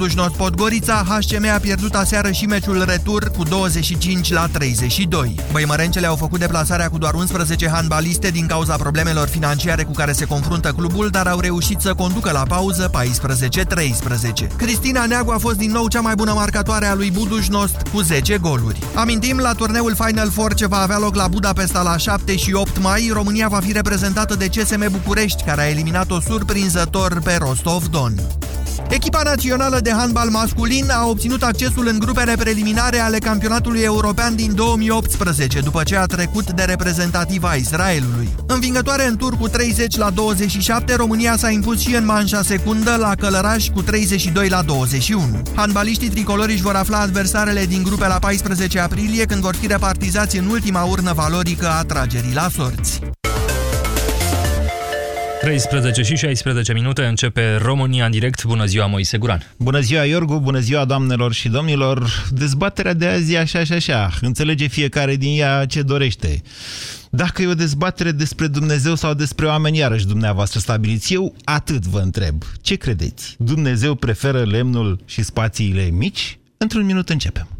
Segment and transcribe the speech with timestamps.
[0.00, 5.34] Budușnost Podgorița, HCM a pierdut aseară și meciul retur cu 25 la 32.
[5.52, 10.24] Băimărencele au făcut deplasarea cu doar 11 handbaliste din cauza problemelor financiare cu care se
[10.24, 14.56] confruntă clubul, dar au reușit să conducă la pauză 14-13.
[14.56, 18.38] Cristina Neagu a fost din nou cea mai bună marcatoare a lui Budușnost cu 10
[18.38, 18.78] goluri.
[18.94, 22.78] Amintim, la turneul Final Four ce va avea loc la Budapesta la 7 și 8
[22.78, 28.12] mai, România va fi reprezentată de CSM București, care a eliminat-o surprinzător pe Rostov-Don.
[28.90, 34.54] Echipa națională de handbal masculin a obținut accesul în grupele preliminare ale campionatului european din
[34.54, 38.28] 2018, după ce a trecut de reprezentativa Israelului.
[38.46, 43.14] Învingătoare în tur cu 30 la 27, România s-a impus și în manșa secundă la
[43.14, 45.42] Călăraș cu 32 la 21.
[45.54, 50.38] Handbaliștii tricolori își vor afla adversarele din grupe la 14 aprilie, când vor fi repartizați
[50.38, 53.00] în ultima urnă valorică a tragerii la sorți.
[55.40, 58.44] 13 și 16 minute începe România în direct.
[58.44, 59.52] Bună ziua, Moise Guran.
[59.58, 62.28] Bună ziua, Iorgu, bună ziua, doamnelor și domnilor.
[62.30, 64.10] Dezbaterea de azi e așa și așa.
[64.20, 66.42] Înțelege fiecare din ea ce dorește.
[67.10, 71.14] Dacă e o dezbatere despre Dumnezeu sau despre oameni, iarăși dumneavoastră stabiliți.
[71.14, 72.42] Eu atât vă întreb.
[72.60, 73.34] Ce credeți?
[73.38, 76.38] Dumnezeu preferă lemnul și spațiile mici?
[76.56, 77.59] Într-un minut începem.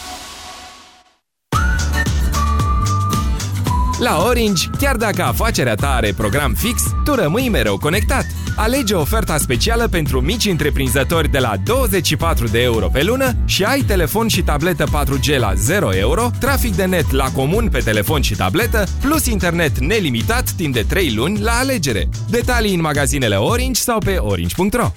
[4.01, 8.25] La Orange, chiar dacă afacerea ta are program fix, tu rămâi mereu conectat.
[8.55, 13.81] Alege oferta specială pentru mici întreprinzători de la 24 de euro pe lună și ai
[13.81, 18.35] telefon și tabletă 4G la 0 euro, trafic de net la comun pe telefon și
[18.35, 22.09] tabletă, plus internet nelimitat timp de 3 luni la alegere.
[22.29, 24.91] Detalii în magazinele Orange sau pe orange.ro.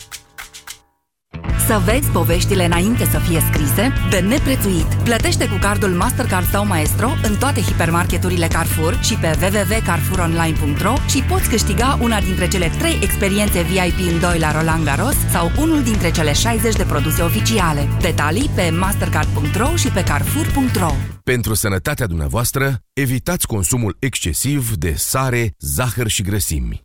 [1.67, 3.93] Să vezi poveștile înainte să fie scrise?
[4.11, 4.85] De neprețuit!
[4.85, 11.49] Plătește cu cardul Mastercard sau Maestro în toate hipermarketurile Carrefour și pe www.carrefouronline.ro și poți
[11.49, 16.11] câștiga una dintre cele 3 experiențe VIP în 2 la Roland Garros sau unul dintre
[16.11, 17.89] cele 60 de produse oficiale.
[18.01, 26.09] Detalii pe mastercard.ro și pe carrefour.ro Pentru sănătatea dumneavoastră, evitați consumul excesiv de sare, zahăr
[26.09, 26.81] și grăsimi.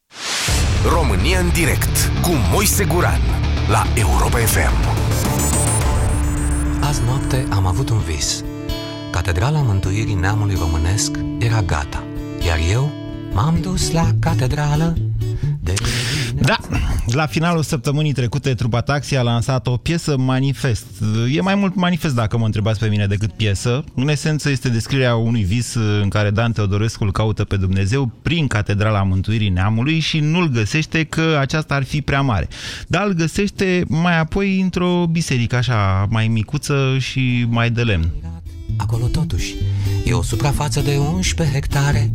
[0.94, 3.39] România în direct cu Moise Guran
[3.70, 4.74] la Europa FM.
[6.82, 8.44] Azi noapte am avut un vis.
[9.12, 12.04] Catedrala Mântuirii Neamului Românesc era gata,
[12.46, 12.92] iar eu
[13.34, 14.98] m-am dus la catedrală
[15.60, 15.74] de
[16.42, 16.58] da,
[17.06, 20.86] la finalul săptămânii trecute, Trupa Taxi a lansat o piesă manifest.
[21.32, 23.84] E mai mult manifest dacă mă întrebați pe mine decât piesă.
[23.96, 28.48] În esență este descrierea unui vis în care Dan Teodorescu îl caută pe Dumnezeu prin
[28.48, 32.48] Catedrala Mântuirii Neamului și nu-l găsește că aceasta ar fi prea mare.
[32.88, 38.12] Dar îl găsește mai apoi într-o biserică așa mai micuță și mai de lemn.
[38.80, 39.56] Acolo totuși
[40.06, 42.12] e o suprafață de 11 hectare.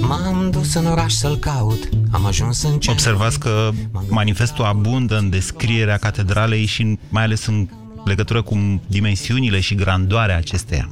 [0.00, 1.88] M-am dus în oraș să-l caut.
[2.10, 3.70] Am ajuns în cer Observați că
[4.08, 7.68] manifestul abundă în descrierea catedralei și mai ales în
[8.04, 10.90] legătură cu dimensiunile și grandoarea acesteia.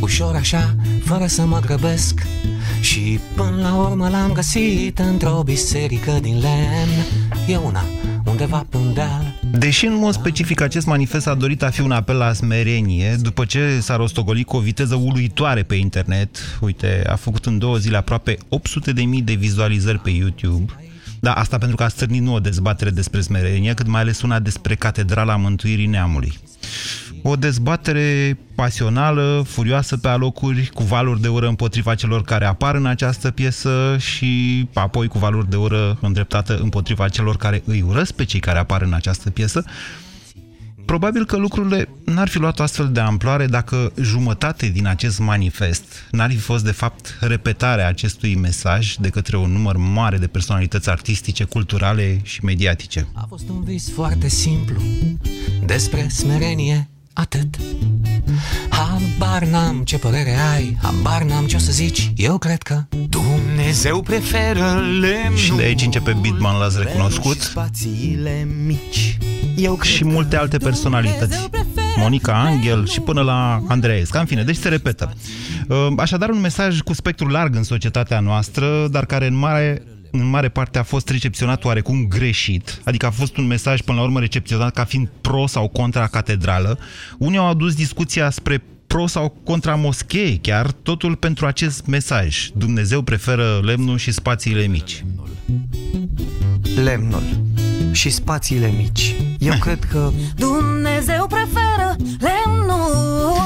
[0.00, 0.74] Ușor așa,
[1.04, 2.26] fără să mă grăbesc.
[2.80, 7.06] Și până la urmă l-am găsit într-o biserică din lemn.
[7.46, 7.84] E una
[8.30, 9.34] undeva pe un deal.
[9.50, 13.44] Deși în mod specific acest manifest a dorit a fi un apel la smerenie, după
[13.44, 17.96] ce s-a rostogolit cu o viteză uluitoare pe internet, uite, a făcut în două zile
[17.96, 20.72] aproape 800.000 de vizualizări pe YouTube,
[21.20, 24.38] da, asta pentru că a stârnit nu o dezbatere despre smerenie, cât mai ales una
[24.38, 26.38] despre Catedrala Mântuirii Neamului.
[27.28, 32.86] O dezbatere pasională, furioasă pe alocuri, cu valuri de ură împotriva celor care apar în
[32.86, 38.24] această piesă și apoi cu valuri de ură îndreptată împotriva celor care îi urăsc pe
[38.24, 39.64] cei care apar în această piesă.
[40.84, 46.30] Probabil că lucrurile n-ar fi luat astfel de amploare dacă jumătate din acest manifest n-ar
[46.30, 51.44] fi fost de fapt repetarea acestui mesaj de către un număr mare de personalități artistice,
[51.44, 53.06] culturale și mediatice.
[53.14, 54.80] A fost un vis foarte simplu
[55.64, 57.56] despre smerenie atât
[58.68, 64.02] Habar n-am ce părere ai Habar n-am ce o să zici Eu cred că Dumnezeu
[64.02, 67.40] preferă lemnul Și de aici începe Bidman, l-ați recunoscut?
[67.40, 69.18] spațiile mici
[69.56, 71.48] Eu și multe alte personalități.
[71.96, 74.18] Monica Angel și până la Andreescu.
[74.18, 75.14] În fine, deci se repetă.
[75.68, 80.28] Uh, așadar, un mesaj cu spectru larg în societatea noastră, dar care în mare în
[80.28, 84.20] mare parte a fost recepționat oarecum greșit, adică a fost un mesaj până la urmă
[84.20, 86.78] recepționat ca fiind pro sau contra catedrală.
[87.18, 92.48] Unii au adus discuția spre pro sau contra moschei, chiar totul pentru acest mesaj.
[92.54, 95.04] Dumnezeu preferă lemnul și spațiile mici.
[96.82, 97.22] Lemnul
[97.96, 99.14] și spațiile mici.
[99.38, 100.10] Eu cred că...
[100.36, 103.36] Dumnezeu preferă lemnul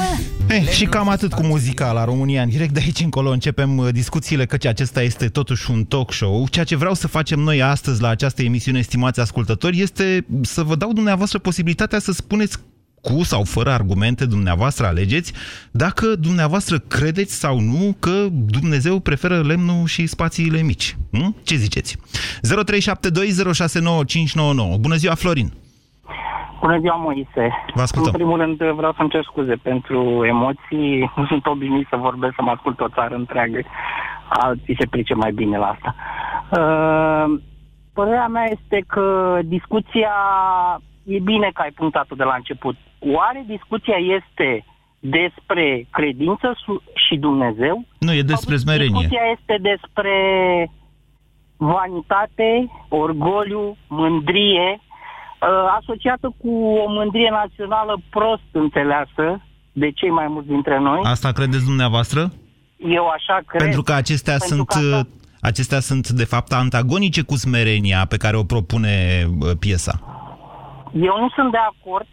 [0.49, 2.73] Hey, și cam atât cu muzica la România în direct.
[2.73, 6.47] De aici încolo începem uh, discuțiile, căci acesta este totuși un talk show.
[6.49, 10.75] Ceea ce vreau să facem noi astăzi la această emisiune, estimați ascultători, este să vă
[10.77, 12.59] dau dumneavoastră posibilitatea să spuneți
[13.01, 15.33] cu sau fără argumente, dumneavoastră alegeți,
[15.73, 20.97] dacă dumneavoastră credeți sau nu că Dumnezeu preferă lemnul și spațiile mici.
[21.13, 21.37] Hm?
[21.45, 21.97] Ce ziceți?
[21.97, 22.01] 0372069599.
[24.81, 25.51] Bună ziua, Florin!
[26.61, 27.45] Bună ziua, Moise.
[27.75, 28.13] Vă ascultăm.
[28.13, 31.13] În primul rând vreau să-mi cer scuze pentru emoții.
[31.17, 33.61] Nu sunt obișnuit să vorbesc, să mă ascult o țară întreagă.
[34.29, 35.95] Alții se price mai bine la asta.
[36.51, 37.41] Uh,
[37.93, 40.15] părerea mea este că discuția
[41.05, 42.77] e bine că ai punctat-o de la început.
[43.01, 44.65] Oare discuția este
[44.99, 46.57] despre credință
[47.09, 47.85] și Dumnezeu?
[47.99, 48.89] Nu, e despre smerenie.
[48.89, 50.15] Discuția este despre
[51.57, 59.43] vanitate, orgoliu, mândrie, uh, asociată cu o mândrie națională prost înțeleasă
[59.73, 61.01] de cei mai mulți dintre noi.
[61.03, 62.33] Asta credeți dumneavoastră?
[62.77, 63.63] Eu așa cred.
[63.63, 64.69] Pentru că acestea Pentru sunt...
[64.69, 65.09] că asta-
[65.43, 69.93] Acestea sunt, de fapt, antagonice cu smerenia pe care o propune uh, piesa.
[70.93, 72.07] Eu nu sunt de acord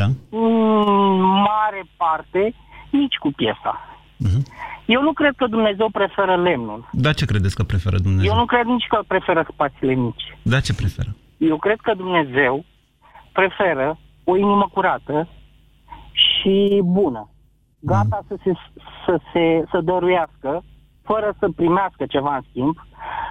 [0.00, 0.06] Da?
[0.30, 2.54] în mare parte
[2.90, 3.74] nici cu piesa.
[4.16, 4.42] Mhm.
[4.86, 6.88] Eu nu cred că Dumnezeu preferă lemnul.
[6.92, 8.30] Da, ce credeți că preferă Dumnezeu?
[8.32, 10.36] Eu nu cred nici că preferă spațiile mici.
[10.42, 11.10] Da, ce preferă?
[11.36, 12.64] Eu cred că Dumnezeu
[13.32, 15.28] preferă o inimă curată
[16.12, 17.30] și bună.
[17.80, 18.52] Gata să se,
[19.06, 20.64] să se să dăruiască
[21.02, 22.76] fără să primească ceva în schimb,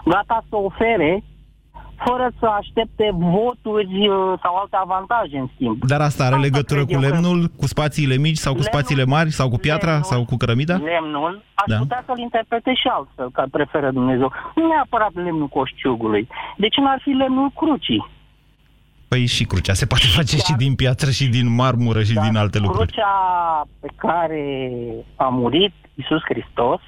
[0.05, 1.23] gata să ofere
[2.05, 5.77] fără să aștepte voturi uh, sau alte avantaje în schimb.
[5.85, 8.59] Dar asta are Asta legătură cred cu eu că- lemnul, cu spațiile mici sau cu
[8.59, 10.75] Lemnul- spațiile mari sau cu piatra lemnul- sau cu cărămida?
[10.75, 11.73] Lemnul, aș Da.
[11.73, 11.79] da.
[11.79, 14.31] putea să-l interprete și altfel, ca preferă Dumnezeu.
[14.55, 16.27] Nu neapărat lemnul coșciugului.
[16.57, 18.07] De ce n-ar fi lemnul crucii?
[19.07, 22.59] Păi și crucea se poate face și din piatră și din marmură și din alte
[22.59, 22.87] lucruri.
[22.91, 23.13] Crucea
[23.79, 24.69] pe care
[25.15, 26.79] a murit Isus Hristos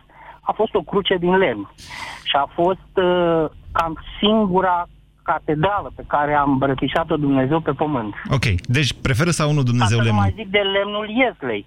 [0.41, 1.71] a fost o cruce din lemn.
[2.23, 4.87] Și a fost uh, cam singura
[5.31, 8.13] catedrală pe care a îmbrățișat-o Dumnezeu pe pământ.
[8.37, 8.45] Ok,
[8.75, 10.43] deci preferă sau nu Ca Dumnezeu să nu mai lemnul?
[10.43, 11.65] zic de lemnul Iesley,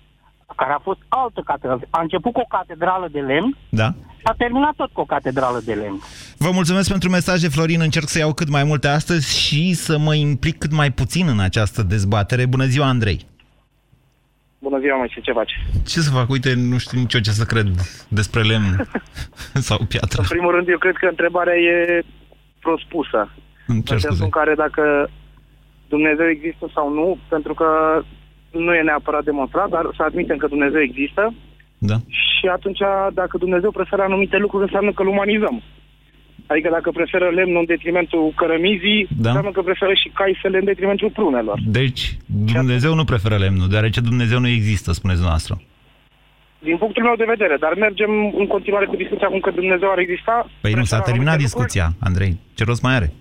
[0.57, 1.81] care a fost altă catedrală.
[1.91, 3.89] A început cu o catedrală de lemn, Da?
[4.23, 5.99] a terminat tot cu o catedrală de lemn.
[6.39, 7.81] Vă mulțumesc pentru mesaje, Florin.
[7.81, 11.41] Încerc să iau cât mai multe astăzi și să mă implic cât mai puțin în
[11.41, 12.47] această dezbatere.
[12.47, 13.21] Bună ziua, Andrei!
[14.59, 15.53] Bună ziua, mă, ce faci?
[15.87, 16.29] Ce să fac?
[16.31, 17.67] Uite, nu știu nici eu ce să cred
[18.09, 18.87] despre lemn
[19.69, 20.21] sau piatră.
[20.21, 22.03] În primul rând, eu cred că întrebarea e
[22.61, 23.31] prospusă.
[23.67, 24.25] Îmi cer în sensul scuze.
[24.25, 24.85] în care dacă
[25.89, 27.69] Dumnezeu există sau nu, pentru că
[28.51, 31.35] nu e neapărat demonstrat, dar să admitem că Dumnezeu există
[31.79, 31.97] Da.
[32.07, 32.79] și atunci
[33.21, 35.63] dacă Dumnezeu preferă anumite lucruri, înseamnă că îl umanizăm.
[36.47, 39.29] Adică dacă preferă lemnul în detrimentul cărămizii, Da.
[39.29, 41.59] înseamnă că preferă și caisele în detrimentul prunelor.
[41.67, 42.17] Deci,
[42.53, 45.55] Dumnezeu nu preferă lemnul, deoarece Dumnezeu nu există, spuneți dumneavoastră.
[46.59, 49.99] Din punctul meu de vedere, dar mergem în continuare cu discuția cum că Dumnezeu ar
[49.99, 50.35] exista.
[50.61, 51.73] Păi nu, s-a preferă terminat anumite lucruri.
[51.73, 52.33] discuția, Andrei.
[52.55, 53.13] Ce rost mai are?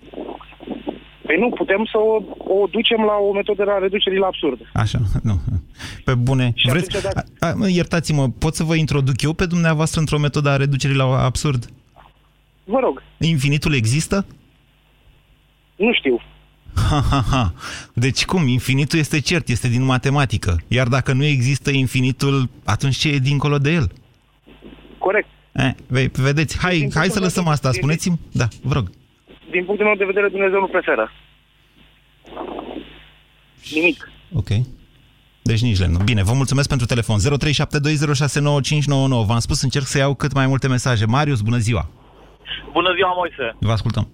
[1.32, 2.14] Păi nu, putem să o,
[2.62, 4.60] o ducem la o metodă la reducerii la absurd.
[4.74, 5.40] Așa, nu.
[6.06, 6.52] Pe bune.
[6.56, 6.96] Și Vreți...
[6.98, 10.50] atunci dacă- A, a, mă, iertați-mă, pot să vă introduc eu pe dumneavoastră într-o metodă
[10.50, 11.70] a reducerii la absurd?
[12.64, 14.26] Vă rog, Infinitul există?
[15.76, 16.22] nu știu.
[16.90, 17.54] Ha, ha, ha.
[17.94, 18.48] Deci cum?
[18.48, 20.60] Infinitul este cert, este din matematică.
[20.68, 23.92] Iar dacă nu există infinitul, atunci ce e dincolo de el?
[24.98, 25.28] Corect.
[25.52, 28.20] Eh, vei, vedeți, hai, Din hai să punctul lăsăm meu- asta, din- spuneți-mi?
[28.32, 28.90] Da, vă rog.
[29.52, 31.12] Din punctul meu de vedere, Dumnezeu nu preferă.
[33.74, 34.10] Nimic.
[34.36, 34.48] Ok.
[35.44, 36.04] Deci nici lemnul.
[36.04, 37.18] Bine, vă mulțumesc pentru telefon.
[37.20, 37.24] 0372069599.
[39.28, 41.06] V-am spus, încerc să iau cât mai multe mesaje.
[41.06, 41.90] Marius, bună ziua!
[42.72, 43.56] Bună ziua, Moise.
[43.60, 44.08] Vă ascultăm.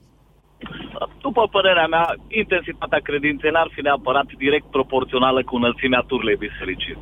[1.22, 6.98] După părerea mea, intensitatea credinței n-ar fi neapărat direct proporțională cu înălțimea turlei bisericii.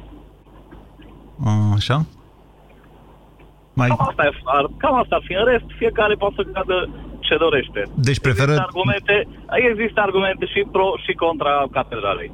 [1.46, 2.06] A, Așa?
[3.74, 3.88] Mai...
[3.88, 5.34] Cam asta, e, ar, cam asta ar fi.
[5.34, 6.90] În rest, fiecare poate să creadă
[7.30, 7.82] ce dorește.
[7.94, 8.52] Deci preferă...
[8.52, 9.16] Există argumente,
[9.72, 12.32] există argumente și pro și contra catedralei.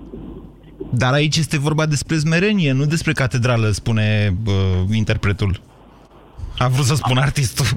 [0.89, 4.53] Dar aici este vorba despre smerenie, nu despre catedrală, spune uh,
[4.91, 5.61] interpretul.
[6.57, 7.65] A vrut să spun artistul.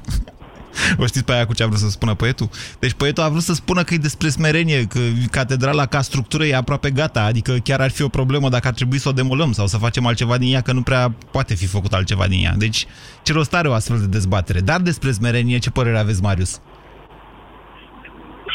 [0.98, 2.48] O știți pe aia cu ce a vrut să spună poetul?
[2.78, 4.98] Deci poetul a vrut să spună că e despre smerenie, că
[5.30, 8.98] catedrala ca structură e aproape gata, adică chiar ar fi o problemă dacă ar trebui
[8.98, 11.92] să o demolăm sau să facem altceva din ea, că nu prea poate fi făcut
[11.92, 12.54] altceva din ea.
[12.56, 12.86] Deci
[13.22, 14.60] ce rost are o astfel de dezbatere?
[14.60, 16.60] Dar despre smerenie, ce părere aveți, Marius?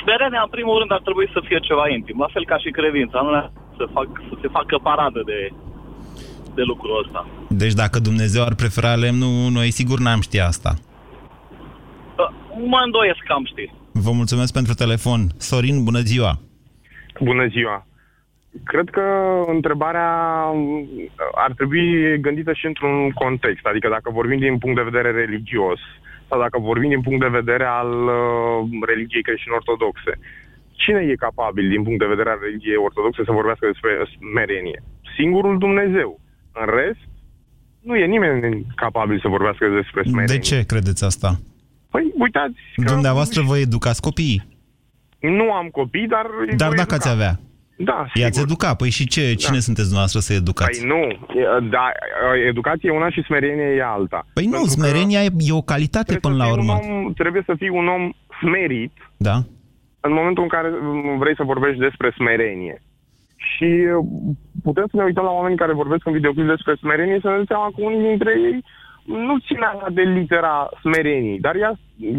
[0.10, 3.20] Smerenia, în primul rând, ar trebui să fie ceva intim, la fel ca și credința,
[3.22, 3.32] nu
[3.78, 5.40] să, fac, să se facă paradă de,
[6.58, 7.28] de lucrul ăsta.
[7.50, 10.72] Deci dacă Dumnezeu ar prefera lemnul, noi sigur n-am ști asta.
[12.74, 13.66] Mă îndoiesc că am ști.
[13.92, 15.22] Vă mulțumesc pentru telefon.
[15.38, 16.34] Sorin, bună ziua!
[17.22, 17.78] Bună ziua!
[18.64, 19.06] Cred că
[19.48, 20.12] întrebarea
[21.46, 23.66] ar trebui gândită și într-un context.
[23.66, 25.80] Adică dacă vorbim din punct de vedere religios
[26.30, 30.14] sau dacă vorbim din punct de vedere al uh, religiei creștin-ortodoxe.
[30.72, 34.80] Cine e capabil din punct de vedere al religiei ortodoxe să vorbească despre smerenie?
[35.18, 36.20] Singurul Dumnezeu.
[36.62, 37.04] În rest,
[37.88, 40.36] nu e nimeni capabil să vorbească despre smerenie.
[40.36, 41.30] De ce credeți asta?
[41.92, 42.60] Păi, uitați...
[42.76, 42.92] Că...
[42.94, 44.42] Dumneavoastră vă educați copiii?
[45.20, 46.26] Nu am copii, dar...
[46.56, 47.40] Dar dacă ați avea?
[47.82, 48.22] Da, sigur.
[48.22, 48.74] I-ați educa.
[48.76, 49.34] Păi și ce?
[49.34, 49.60] Cine Da.
[49.68, 50.80] sunteți dumneavoastră să educați?
[50.80, 51.02] Păi nu,
[51.42, 51.86] E, da,
[52.48, 54.26] educație e una și smerenie e alta.
[54.34, 56.74] Păi nu, Pentru că smerenia e, e o calitate până la fii un urmă.
[56.74, 59.36] om, trebuie să fii un om smerit Da?
[60.00, 62.82] în momentul în care mm, vrei să vorbești despre smerenie.
[63.36, 64.06] Și uh,
[64.64, 67.36] putem să ne uităm la oameni care vorbesc în videoclip despre smerenie și să ne
[67.36, 68.64] dăm seama că unii dintre ei
[69.28, 71.76] nu țin așa de litera smereniei, dar iar,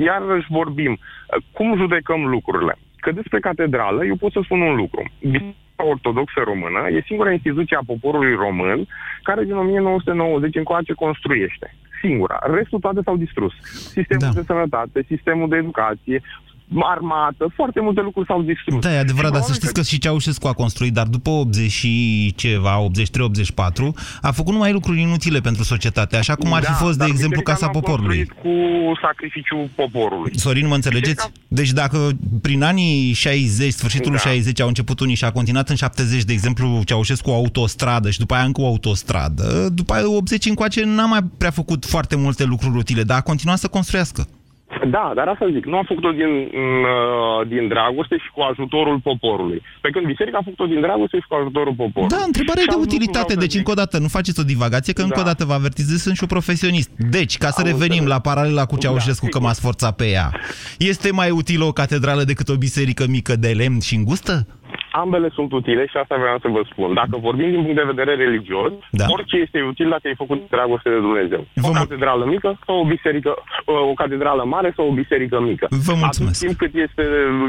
[0.08, 0.92] iarăși vorbim.
[0.92, 2.78] Uh, Cum judecăm lucrurile?
[3.00, 5.02] Că despre catedrală eu pot să spun un lucru.
[5.20, 8.86] Biserica Ortodoxă Română e singura instituție a poporului român
[9.22, 11.74] care din 1990 încoace construiește.
[12.00, 12.38] Singura.
[12.54, 13.52] Restul toate s-au distrus.
[13.96, 16.22] Sistemul de sănătate, sistemul de educație,
[16.78, 18.80] armată, foarte multe lucruri s-au distrus.
[18.82, 21.30] Da, e adevărat, Și dar să probabil știți că și Ceaușescu a construit, dar după
[21.30, 26.68] 80 și ceva, 83-84, a făcut numai lucruri inutile pentru societate, așa cum ar fi
[26.70, 28.26] Da, fost, de dar exemplu, biserica Casa nu a Poporului.
[28.26, 30.38] construit cu sacrificiul poporului.
[30.38, 31.30] Sorin, mă înțelegeți?
[31.48, 32.08] Deci dacă
[32.42, 34.18] prin anii 60, sfârșitul Da.
[34.18, 38.18] 60 au început unii și a continuat în 70, de exemplu, Ceaușescu o autostradă și
[38.18, 42.44] după aia încă o autostradă, după aia 80 încoace n-a mai prea făcut foarte multe
[42.44, 44.26] lucruri utile, dar a continuat să construiască.
[44.96, 46.32] Da, dar asta zic, nu a făcut-o din,
[46.64, 49.62] uh, din dragoste și cu ajutorul poporului.
[49.80, 52.16] Pe când biserica a făcut-o din dragoste și cu ajutorul poporului.
[52.16, 54.08] Da, întrebarea e Și de alt lucru utilitate, vreau să deci încă o dată, nu
[54.08, 55.24] faceți o divagație, că încă Da.
[55.24, 56.90] o dată vă avertizez, sunt și un profesionist.
[57.18, 58.12] Deci, ca să Am revenim înțeles.
[58.14, 60.28] la paralela cu Ceaușescu, că m-ați forțat pe ea,
[60.78, 64.46] este mai utilă o catedrală decât o biserică mică de lemn și îngustă?
[64.90, 66.94] Ambele sunt utile și asta vreau să vă spun.
[66.94, 69.04] Dacă vorbim din punct de vedere religios, Da.
[69.08, 71.42] orice este util dacă e făcut de dragoste de Dumnezeu.
[71.62, 73.34] O catedrală mică sau o biserică,
[73.90, 75.66] o catedrală mare sau o biserică mică.
[75.70, 76.36] Vă mulțumesc.
[76.44, 77.04] Atât timp cât este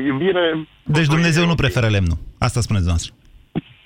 [0.06, 0.44] iubire,
[0.84, 2.18] Deci Dumnezeu nu preferă lemnul.
[2.48, 3.14] Asta spuneți dumneavoastră.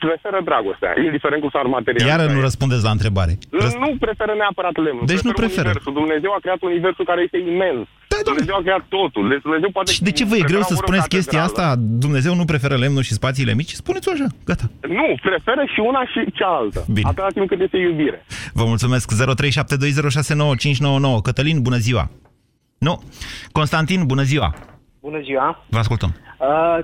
[0.08, 2.12] Preferă dragostea, indiferent cum s-ar materializa.
[2.14, 3.34] Iar nu răspundeți la întrebare.
[3.64, 5.06] Răs- Nu preferă neapărat lemnul.
[5.14, 5.68] Deci nu preferă.
[5.70, 5.94] Universul.
[6.02, 7.84] Dumnezeu a creat universul care este imens.
[8.12, 9.24] Da, Dumnezeu a creat totul.
[9.34, 11.42] Deci Dumnezeu poate Și de ce vă e greu prefera să ori o spuneți chestia
[11.42, 11.70] catedrală.
[11.72, 11.82] asta?
[12.06, 13.74] Dumnezeu nu preferă lemnul și spațiile mici?
[13.84, 14.28] Spuneți-o așa.
[14.50, 14.66] Gata.
[15.00, 16.80] Nu, preferă și una și cealaltă.
[16.98, 17.08] Bine.
[17.12, 18.18] Atâta timp cât este iubire.
[18.60, 19.06] Vă mulțumesc.
[19.14, 21.22] 0372069599.
[21.28, 22.04] Cătălin, bună ziua.
[22.78, 22.94] Nu.
[23.52, 24.50] Constantin, bună ziua.
[25.08, 25.64] Bună ziua!
[25.70, 26.12] Vă ascultăm.
[26.40, 26.80] Uh,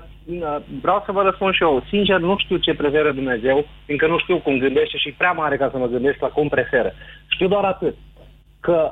[0.82, 1.84] vreau să vă răspund și eu.
[1.90, 5.70] Sincer, nu știu ce preferă Dumnezeu, fiindcă nu știu cum gândește și prea mare ca
[5.72, 6.94] să mă gândesc la cum preferă.
[7.28, 7.96] Știu doar atât,
[8.60, 8.92] că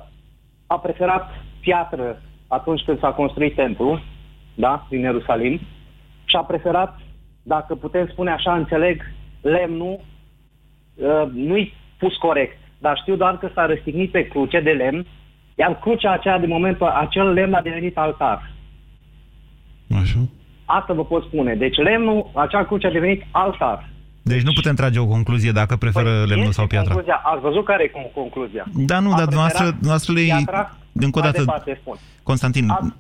[0.67, 1.29] a preferat
[1.61, 4.01] piatră atunci când s-a construit templul,
[4.55, 5.59] da, din Ierusalim,
[6.25, 6.99] și a preferat,
[7.43, 9.01] dacă putem spune așa, înțeleg,
[9.41, 9.99] lemnul,
[10.95, 15.05] uh, nu-i pus corect, dar știu doar că s-a răstignit pe cruce de lemn,
[15.55, 18.57] iar crucea aceea, de momentul acel lemn a devenit altar.
[20.01, 20.19] Așa.
[20.65, 21.55] Asta vă pot spune.
[21.55, 23.89] Deci lemnul, acea cruce a devenit altar.
[24.21, 26.93] Deci nu putem trage o concluzie dacă preferă lemnul Este sau piatra.
[26.93, 27.21] Concluzia.
[27.23, 28.65] Ați văzut care e con- concluzia?
[28.75, 30.21] Da, nu, A dar dumneavoastră, preferat dumneavoastră le...
[30.21, 30.75] piatra?
[30.93, 31.97] Încă o Mai dată, departe spun.
[32.23, 32.95] Constantin, A,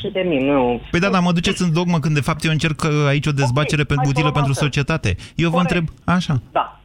[0.00, 0.80] și termin, nu.
[0.90, 3.30] Păi da, dar mă duceți în dogmă când de fapt eu încerc uh, aici o
[3.32, 4.66] dezbatere pentru hai să utilă luăm pentru altfel.
[4.68, 5.10] societate.
[5.36, 5.70] Eu vă Corect.
[5.74, 6.34] întreb, așa.
[6.52, 6.80] Da.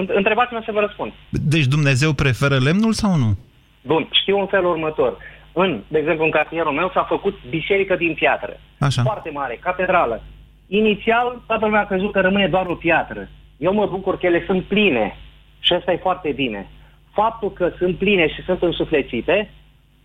[0.00, 1.12] Înt- Întrebați-mă să vă răspund.
[1.30, 3.36] Deci Dumnezeu preferă lemnul sau nu?
[3.82, 5.16] Bun, știu în felul următor.
[5.52, 8.60] În, de exemplu, în cartierul meu s-a făcut biserică din piatră.
[8.78, 9.02] Așa.
[9.02, 10.22] Foarte mare, catedrală.
[10.66, 13.28] Inițial, toată lumea a crezut că rămâne doar o piatră.
[13.56, 15.16] Eu mă bucur că ele sunt pline
[15.60, 16.66] și asta e foarte bine.
[17.12, 19.50] Faptul că sunt pline și sunt însuflețite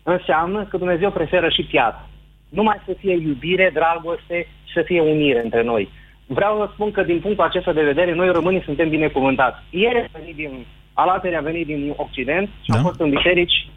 [0.04, 2.08] înseamnă că Dumnezeu preferă și piatră.
[2.50, 5.90] Numai să fie iubire, dragoste și să fie unire între noi.
[6.28, 9.58] Vreau să spun că din punctul acesta de vedere, noi românii suntem binecuvântați.
[9.70, 12.78] Ieri a venit din, alateri a venit din Occident și Da.
[12.78, 13.68] a fost în biserici.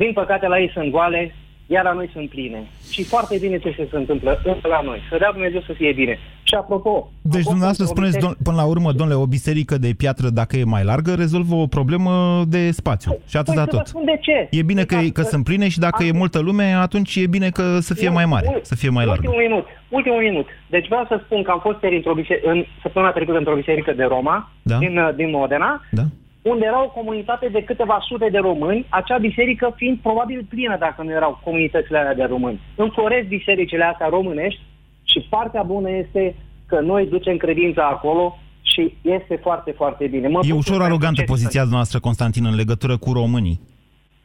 [0.00, 1.34] Din păcate la ei sunt goale
[1.70, 2.60] iar la noi sunt pline.
[2.90, 4.98] Și foarte bine ce se întâmplă încă la noi.
[5.10, 6.18] Să dea Dumnezeu să fie bine.
[6.42, 7.10] Și apropo...
[7.22, 10.84] Deci dumneavoastră spuneți, don, până la urmă, domnule, o biserică de piatră, dacă e mai
[10.84, 13.18] largă, rezolvă o problemă de spațiu.
[13.28, 13.86] Și atâta păi, să vă tot.
[13.86, 14.48] spun de ce.
[14.50, 15.14] E bine că, Exact.
[15.14, 18.24] că sunt pline și dacă e multă lume, atunci e bine că să fie mai
[18.24, 19.22] mare, să fie mai largă.
[19.28, 19.66] Ultimul minut.
[19.88, 20.46] Ultimul minut.
[20.66, 23.92] Deci vreau să spun că am fost ieri într-o biserică, în săptămâna trecută într-o biserică
[23.92, 24.78] de Roma, Da.
[24.78, 26.02] din, uh, din Modena, Da.
[26.42, 31.02] Unde era o comunitate de câteva sute de români, acea biserică fiind probabil plină dacă
[31.02, 32.60] nu erau comunitățile alea de români.
[32.76, 34.60] Înfloresc bisericile astea românești
[35.04, 36.34] și partea bună este
[36.66, 40.28] că noi ducem credința acolo și este foarte, foarte bine.
[40.28, 43.60] Mă E bucur ușor pentru arogantă ce- poziția noastră, Constantin, în legătură cu românii.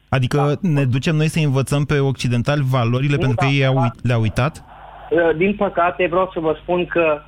[0.08, 0.68] Adică Da.
[0.68, 3.80] ne ducem noi să învățăm pe occidentali valorile pentru că da, ei au, da.
[3.80, 4.64] uit- le-au uitat?
[5.10, 7.20] Uh, Din păcate, vreau să vă spun că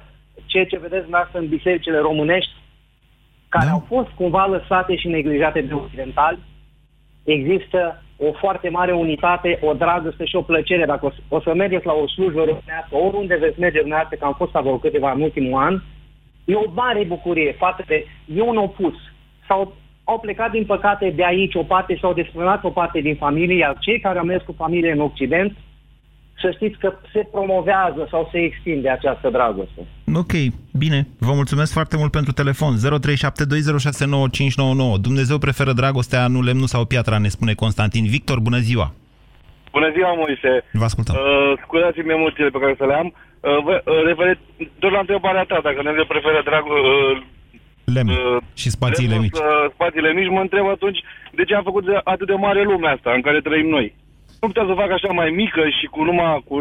[0.44, 2.50] ceea ce vedeți dumneavoastră în bisericile românești,
[3.48, 3.72] care Da.
[3.72, 6.38] au fost cumva lăsate și neglijate de occidentali,
[7.24, 10.84] există o foarte mare unitate, o dragoste și o plăcere.
[10.84, 14.24] Dacă o să, o să mergeți la o slujbă românească, oriunde veți merge dumneavoastră, că
[14.24, 15.80] am fost acolo câteva în ultimul an,
[16.44, 18.06] e o mare bucurie față de...
[18.34, 18.94] E un opus.
[19.48, 19.74] Sau
[20.04, 23.76] au plecat, din păcate, de aici o parte, s-au desprinat o parte din familie, iar
[23.78, 25.56] cei care au mers cu familie în Occident,
[26.40, 29.80] să știți că se promovează sau se extinde această dragoste.
[30.14, 30.32] Ok,
[30.78, 31.06] bine.
[31.18, 32.72] Vă mulțumesc foarte mult pentru telefon.
[32.76, 32.80] 0372069599.
[35.00, 38.04] Dumnezeu preferă dragostea, nu lemnul sau piatra, ne spune Constantin.
[38.06, 38.92] Victor, bună ziua!
[39.72, 40.52] Bună ziua, Moise.
[40.72, 41.14] Vă ascultăm.
[41.14, 43.08] Uh, scuzați-mi emoțiile pe care să le am.
[43.14, 43.16] Uh,
[43.66, 46.74] vă, uh, referitor la întrebarea ta, dacă Dumnezeu preferă drag, uh,
[47.94, 48.16] Lemn uh,
[48.60, 49.38] și spațiile lemnul, mici.
[49.38, 51.00] Uh, spațiile mici, mă întreb atunci
[51.38, 53.94] de ce a făcut de, atât de mare lumea asta în care trăim noi.
[54.46, 56.56] Nu putea să facă așa mai mică și cu numai cu,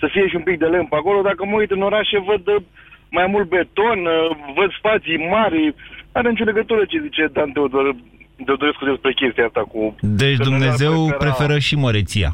[0.00, 1.20] să fie și un pic de lemn pe acolo.
[1.30, 2.62] Dacă mă uit în orașe, văd uh,
[3.10, 5.74] mai mult beton, uh, văd spații mari.
[6.12, 7.96] Are nicio legătură ce zice Dan Teodor,
[8.44, 9.80] Teodorescu despre chestia asta cu...
[10.00, 12.30] Deci că Dumnezeu prefera- preferă și măreția.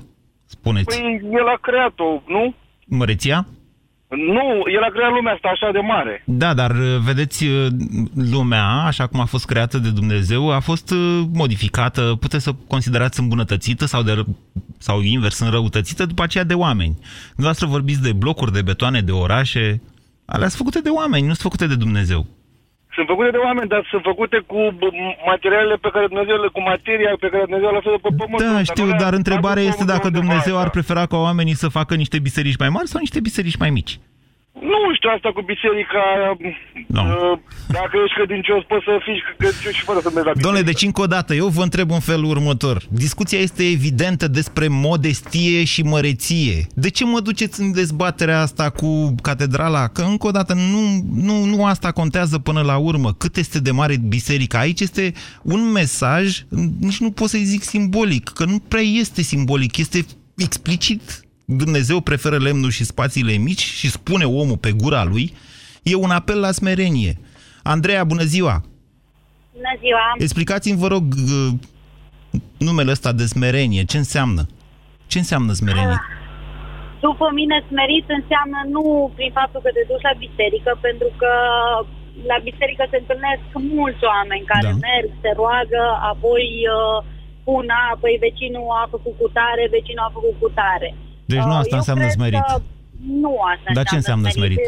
[0.57, 1.01] Spuneți.
[1.01, 2.55] Păi el a creat-o, nu?
[2.87, 3.39] Măreția?
[4.17, 6.23] Nu, el a creat lumea asta așa de mare.
[6.27, 7.67] Da, dar uh, vedeți, uh,
[8.33, 12.59] lumea, așa cum a fost creată de Dumnezeu, a fost uh, modificată, puteți să o
[12.69, 14.37] considerați îmbunătățită sau, de, ră-
[14.79, 16.99] sau invers, înrăutățită după aceea de oameni.
[17.27, 19.83] Dumneavoastră vorbiți de blocuri, de betoane, de orașe,
[20.25, 22.27] alea sunt făcute de oameni, nu sunt făcute de Dumnezeu.
[22.97, 26.61] Sunt făcute de oameni, dar sunt făcute cu b- materialele pe care Dumnezeu le, cu
[26.63, 28.43] materia pe care Dumnezeu le lăsat pe pământ.
[28.43, 32.57] Da, știu, dar întrebarea este dacă Dumnezeu ar prefera ca oamenii să facă niște biserici
[32.57, 33.99] mai mari sau niște biserici mai mici.
[34.61, 36.03] Nu știu asta cu biserica.
[36.87, 37.03] No.
[37.03, 37.39] Uh,
[37.69, 40.43] dacă ești credincios, poți să fii credincios și fără să mergi la biserică.
[40.43, 42.83] Domnule, deci încă o dată, eu vă întreb în felul următor.
[42.91, 46.67] Discuția este evidentă despre modestie și măreție.
[46.75, 49.89] De ce mă duceți în dezbaterea asta cu catedrala?
[49.89, 50.83] Că încă o dată nu,
[51.27, 53.13] nu, nu asta contează până la urmă.
[53.13, 54.59] Cât este de mare biserica?
[54.59, 55.13] Aici este
[55.43, 56.41] un mesaj,
[56.81, 60.05] nici nu pot să-i zic simbolic, că nu prea este simbolic, este
[60.37, 61.24] explicit.
[61.45, 65.35] Dumnezeu preferă lemnul și spațiile mici și spune omul pe gura lui,
[65.83, 67.15] e un apel la smerenie.
[67.63, 68.57] Andreea, bună ziua!
[69.53, 70.05] Bună ziua!
[70.27, 71.53] Explicați-mi, vă rog, uh,
[72.59, 73.85] numele ăsta de smerenie.
[73.93, 74.43] Ce înseamnă?
[75.07, 76.01] Ce înseamnă smerenie?
[77.07, 78.85] După mine, smerit înseamnă nu
[79.17, 81.33] prin faptul că te duci la biserică, pentru că
[82.31, 83.45] la biserică se întâlnesc
[83.79, 84.81] mulți oameni care Da.
[84.89, 86.99] merg, se roagă, apoi uh,
[87.47, 90.89] pun, a, păi vecinul a făcut cutare, vecinul a făcut cutare.
[91.33, 92.43] Deci nu Uh, asta eu înseamnă cred smerit.
[92.49, 92.55] că
[93.25, 94.61] Nu asta Dar ce înseamnă smerit?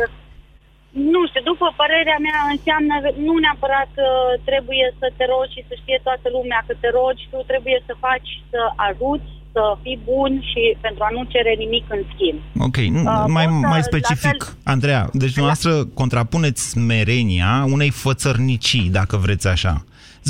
[1.12, 4.06] Nu știu, după părerea mea înseamnă că nu neapărat că
[4.50, 7.92] trebuie să te rogi și să știe toată lumea că te rogi, tu trebuie să
[8.06, 12.38] faci, să ajuți, să fii bun și pentru a nu cere nimic în schimb.
[12.66, 14.38] Ok, nu, Uh, mai, pot să- mai la specific,
[14.74, 19.74] Andreea, deci dumneavoastră contrapuneți smerenia unei fățărnicii, dacă vreți așa.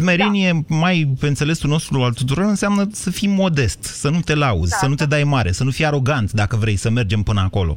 [0.00, 0.74] Smerenie, Da.
[0.84, 4.76] mai pe înțelesul nostru al tuturor, înseamnă să fii modest, să nu te lauzi, Da.
[4.82, 7.74] să nu te dai mare, să nu fii arogant, dacă vrei să mergem până acolo.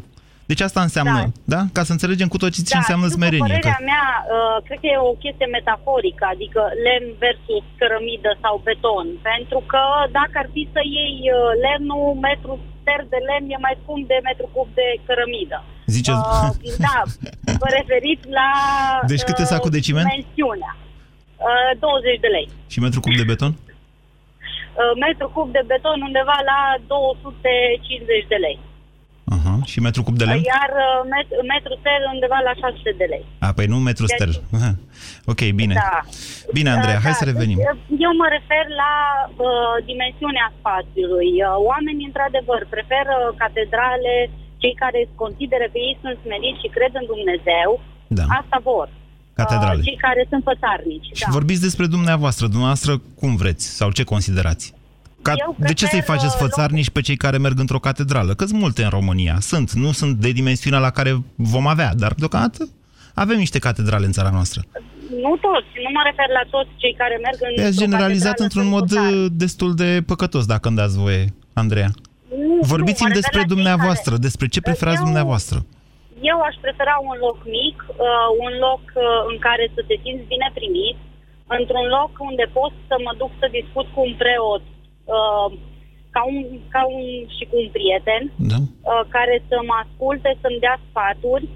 [0.51, 1.55] Deci asta înseamnă, da?
[1.55, 1.61] Da.
[1.77, 3.47] Ca să înțelegem cu toții ce da, înseamnă și după smerenie.
[3.55, 9.07] părerea mea, uh, cred că e o chestie metaforică, adică lemn versus cărămidă sau beton.
[9.31, 9.81] Pentru că
[10.19, 14.17] dacă ar fi să iei uh, lemnul, metru ster de lemn e mai scump de
[14.29, 15.57] metru cub de cărămidă.
[15.95, 16.21] Ziceți...
[16.23, 16.97] Uh, da,
[17.63, 18.49] vă referiți la
[19.13, 20.07] Deci cât e uh, sacul de ciment?
[20.09, 20.71] dimensiunea.
[21.47, 22.47] Uh, 20 de lei.
[22.73, 23.51] Și metru cub de beton?
[23.55, 28.57] Uh, metru cub de beton undeva la 250 de lei.
[29.37, 29.53] Aha.
[29.71, 30.43] Și metru cub de lemn?
[30.53, 33.23] Iar uh, met- metru ster undeva la 600 de lei.
[33.45, 34.29] A, păi nu metru Deci- ster.
[34.57, 34.71] Aha.
[35.31, 35.73] Ok, bine.
[35.83, 35.97] Da.
[36.57, 37.57] Bine, Andreea, Uh, hai da, să revenim.
[37.59, 38.93] deci, Eu mă refer la
[39.47, 41.29] uh, dimensiunea spațiului.
[41.41, 44.15] Uh, oamenii, într-adevăr, preferă catedrale,
[44.61, 47.69] cei care consideră că ei sunt smeriți și cred în Dumnezeu,
[48.19, 48.25] Da.
[48.39, 48.87] asta vor.
[49.43, 49.79] Catedrale.
[49.79, 51.05] Uh, cei care sunt fățarnici.
[51.13, 51.31] Și da.
[51.31, 52.45] vorbiți despre dumneavoastră.
[52.47, 54.73] Dumneavoastră cum vreți sau ce considerați?
[55.21, 58.33] Ca, Eu de ce să-i prefer, faceți uh, fățarnici pe cei care merg într-o catedrală?
[58.33, 59.35] Că sunt multe în România.
[59.39, 59.71] Sunt.
[59.71, 62.69] Nu sunt de dimensiunea la care vom avea, dar deocamdată
[63.13, 64.61] avem niște catedrale în țara noastră.
[65.09, 67.63] Nu toți, nu mă refer la toți cei care merg în...
[67.63, 69.23] I-ați într-o generalizat catedrală într-un sunt mod fățari.
[69.23, 71.91] uh, destul de păcătos, dacă îmi dați voie, Andreea.
[72.47, 75.65] Nu, Vorbiți-mi nu, mă despre refer la cei dumneavoastră, despre ce preferați Eu- dumneavoastră.
[76.21, 80.29] Eu aș prefera un loc mic, uh, un loc uh, în care să te simți
[80.33, 80.97] bine primit,
[81.57, 84.63] într-un loc unde pot să mă duc să discut cu un preot,
[85.17, 85.47] uh,
[86.15, 86.37] ca un,
[86.75, 87.05] ca un
[87.35, 88.59] și cu un prieten, da.
[88.61, 91.47] uh, care să mă asculte, să-mi dea sfaturi.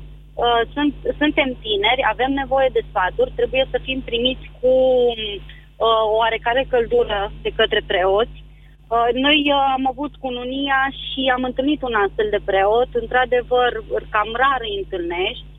[0.44, 4.74] Uh, sunt, suntem tineri, avem nevoie de sfaturi, trebuie să fim primiți cu
[5.88, 8.43] uh, o oarecare căldură de către preoți.
[8.94, 12.90] Uh, Noi uh, am avut cununia și am întâlnit un astfel de preot.
[13.04, 13.72] Într-adevăr,
[14.14, 15.50] cam rar îi întâlnești.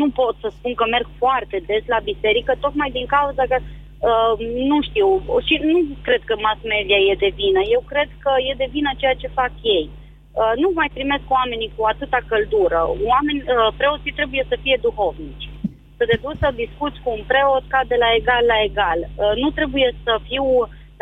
[0.00, 4.32] Nu pot să spun că merg foarte des la biserică, tocmai din cauza că, uh,
[4.70, 5.08] nu știu,
[5.46, 7.60] și nu cred că mass media e de vină.
[7.76, 9.86] Eu cred că e de vină ceea ce fac ei.
[10.40, 12.80] Uh, nu mai primesc oamenii cu atâta căldură.
[13.12, 15.46] Oameni, uh, preoții trebuie să fie duhovnici.
[15.98, 19.00] Să te duci să discuți cu un preot ca de la egal la egal.
[19.06, 20.44] Uh, nu trebuie să fiu,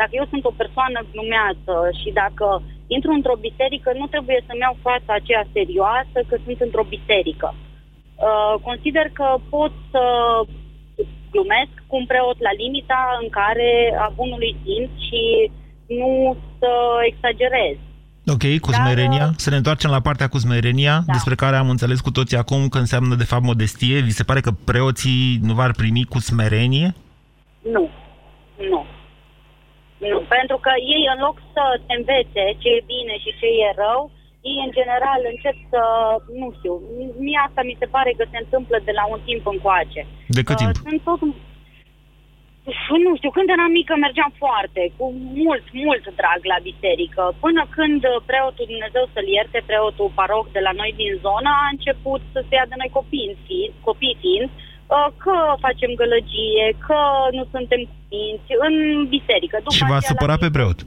[0.03, 2.45] dacă eu sunt o persoană glumeață și dacă
[2.95, 7.47] intru într-o biserică, nu trebuie să-mi iau fața aceea serioasă că sunt într-o biserică.
[8.27, 10.03] Uh, consider că pot să
[11.33, 13.71] glumesc cu un preot la limita în care
[14.05, 15.21] a bunului simț și
[15.99, 16.11] nu
[16.59, 16.71] să
[17.11, 17.75] exagerez.
[18.35, 19.25] Ok, cu Dar, smerenia.
[19.29, 21.11] uh, Să ne întoarcem la partea cu smerenia, Da.
[21.11, 23.99] despre care am înțeles cu toții acum că înseamnă de fapt modestie.
[23.99, 26.93] Vi se pare că preoții nu v-ar primi cu smerenie?
[27.75, 27.89] Nu.
[28.71, 28.85] Nu.
[30.11, 33.79] Nu, pentru că ei în loc să te învețe ce e bine și ce e
[33.83, 34.01] rău,
[34.49, 35.81] ei în general încep să,
[36.41, 36.73] nu știu,
[37.25, 40.01] mie asta mi se pare că se întâmplă de la un timp încoace.
[40.37, 40.75] De cât timp?
[40.75, 41.21] Uh, sunt tot...
[43.05, 45.05] Nu știu, când eram mică mergeam foarte, cu
[45.43, 50.61] mult, mult drag la biserică, până când uh, preotul Dumnezeu să-l ierte, preotul paroc de
[50.67, 54.49] la noi din zonă, a început să se ia de noi copii fiind, copii fiind
[54.49, 54.72] uh,
[55.23, 56.99] că facem gălăgie, că
[57.37, 58.73] nu suntem cuminți în
[59.15, 59.55] biserică.
[59.63, 60.79] După Și v-a aceea, la supărat pe preot.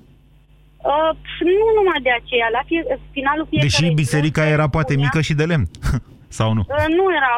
[0.90, 1.12] Uh,
[1.58, 2.82] nu numai de aceea, la fie,
[3.16, 5.66] finalul fiecare Deși biserica era poate mică și de lemn.
[6.38, 6.62] Sau nu?
[6.68, 7.32] Uh, Nu era,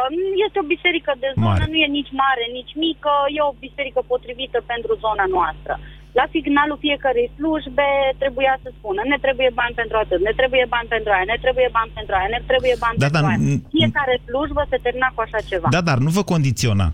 [0.46, 1.66] este o biserică de zonă, Mare.
[1.70, 5.72] nu e nici mare, nici mică, e o biserică potrivită pentru zona noastră.
[6.20, 7.88] La finalul fiecărei slujbe
[8.22, 11.68] trebuia să spună, ne trebuie bani pentru atât, ne trebuie bani pentru aia, ne trebuie
[11.78, 13.38] bani pentru aia, ne trebuie bani Da, pentru dar aia.
[13.46, 15.68] n- Fiecare slujbă se termina cu așa ceva.
[15.76, 16.86] Da, dar nu vă condiționa.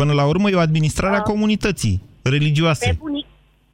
[0.00, 1.96] Până la urmă e o administrare a comunității
[2.34, 2.86] religioase.
[2.90, 3.26] Pe, bunic,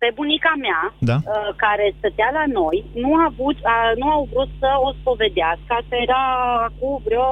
[0.02, 0.80] pe bunica mea,
[1.10, 1.16] Da.
[1.20, 5.70] uh, care stătea la noi, nu, a avut, uh, nu au vrut să o spovedească.
[5.80, 6.22] Asta era
[6.78, 7.28] cu vreo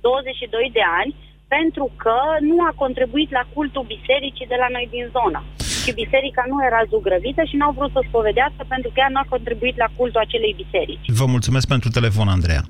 [0.00, 1.12] 22 de ani,
[1.56, 2.16] pentru că
[2.50, 5.40] nu a contribuit la cultul bisericii de la noi din zonă.
[5.88, 9.20] Și biserica nu era zugrăvită și n-au vrut să o spovedească pentru că ea nu
[9.22, 11.06] a contribuit la cultul acelei biserici.
[11.20, 12.62] Vă mulțumesc pentru telefon, Andreea.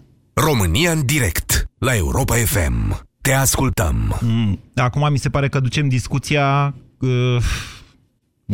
[0.47, 2.77] România în direct la Europa FM.
[3.21, 3.97] Te ascultăm.
[4.21, 6.75] Mm, Acum mi se pare că ducem discuția...
[7.01, 7.37] Uh,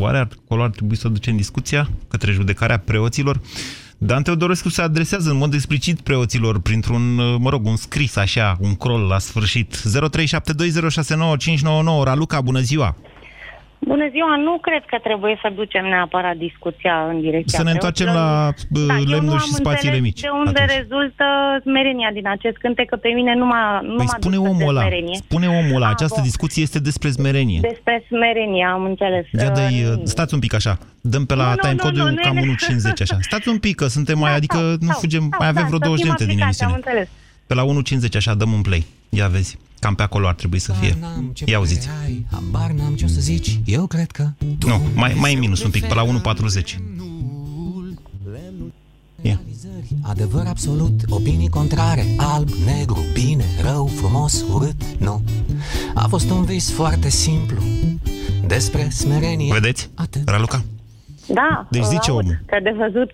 [0.04, 3.40] oare acolo ar trebui să ducem discuția către judecarea preoților?
[3.98, 8.56] Dan Teodorescu se adresează în mod explicit preoților printr-un, uh, mă rog, un scris așa,
[8.60, 9.76] un crol la sfârșit.
[9.76, 9.80] 0372069599
[12.04, 12.96] Raluca, bună ziua!
[13.92, 18.06] Bună ziua, nu cred că trebuie să ducem neapărat discuția în direcția Să ne întoarcem
[18.06, 18.32] preoților.
[18.32, 20.20] la uh, da, eu nu lemnul am și spațiile înțeles mici.
[20.20, 20.76] de unde atunci.
[20.78, 21.24] rezultă
[21.66, 24.68] smerenia din acest cântec, că pe mine nu m-a, nu Păi m-a spune dus omul
[24.72, 25.16] ăla, smerenie.
[25.26, 26.28] spune omul ăla, Ah, această bun.
[26.30, 27.60] discuție este despre smerenie.
[27.70, 29.24] Despre smerenie, am înțeles.
[29.44, 32.08] Ia dă Uh, stați un pic așa, dăm pe la Nu, nu, time nu, code-ul
[32.08, 32.40] nu, nu, cam nu.
[32.40, 33.16] 1.50 așa.
[33.20, 35.78] Stați un pic, că suntem mai, adică nu sau, fugem, sau, mai avem da, vreo
[35.80, 36.98] să 20 de fim minute din aplicați, Am emisiune.
[37.02, 37.08] înțeles.
[37.46, 38.86] Pe la 1.50 așa dăm un play.
[39.08, 40.98] Ia vezi, cam pe acolo ar trebui să fie.
[41.44, 41.88] Ia auziți.
[42.04, 44.30] Ai, habar n-am ce o să zici, eu cred că
[44.66, 46.76] Nu, mai, mai în minus un pic, pe la 1.40.
[49.22, 49.40] Ia.
[50.00, 55.24] Adevăr absolut, opinii contrare Alb, negru, bine, rău, frumos, urât, nu
[55.94, 57.62] A fost un vis foarte simplu
[58.46, 59.88] Despre smerenie Vedeți,
[60.24, 60.64] Raluca?
[61.40, 62.34] Da, Deci zice aud, omul.
[62.50, 63.10] Că de văzut,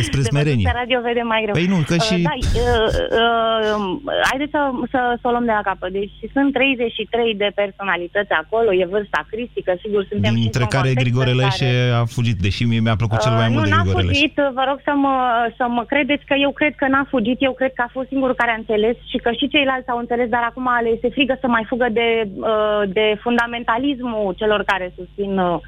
[0.00, 0.54] Despre de smerenie.
[0.54, 1.54] văzut pe radio vede mai greu.
[1.58, 2.88] Păi nu, că și- Uh, da, uh,
[3.20, 3.84] uh,
[4.30, 4.60] haideți să,
[4.92, 5.90] să, să o luăm de la capăt.
[5.98, 10.88] Deci sunt 33 de personalități acolo, e vârsta cristică, sigur, suntem și Dintre într-un care
[10.92, 13.64] context Grigore în Leșe care- a fugit, deși mie mi-a plăcut cel mai Uh, mult
[13.64, 14.14] nu, de n-a Grigore Leșe.
[14.14, 15.14] fugit, vă rog să mă,
[15.58, 18.40] să mă credeți că eu cred că n-a fugit, eu cred că a fost singurul
[18.40, 21.46] care a înțeles și că și ceilalți au înțeles, dar acum le este frică să
[21.56, 22.08] mai fugă de,
[22.52, 25.58] uh, de fundamentalismul celor care susțin uh,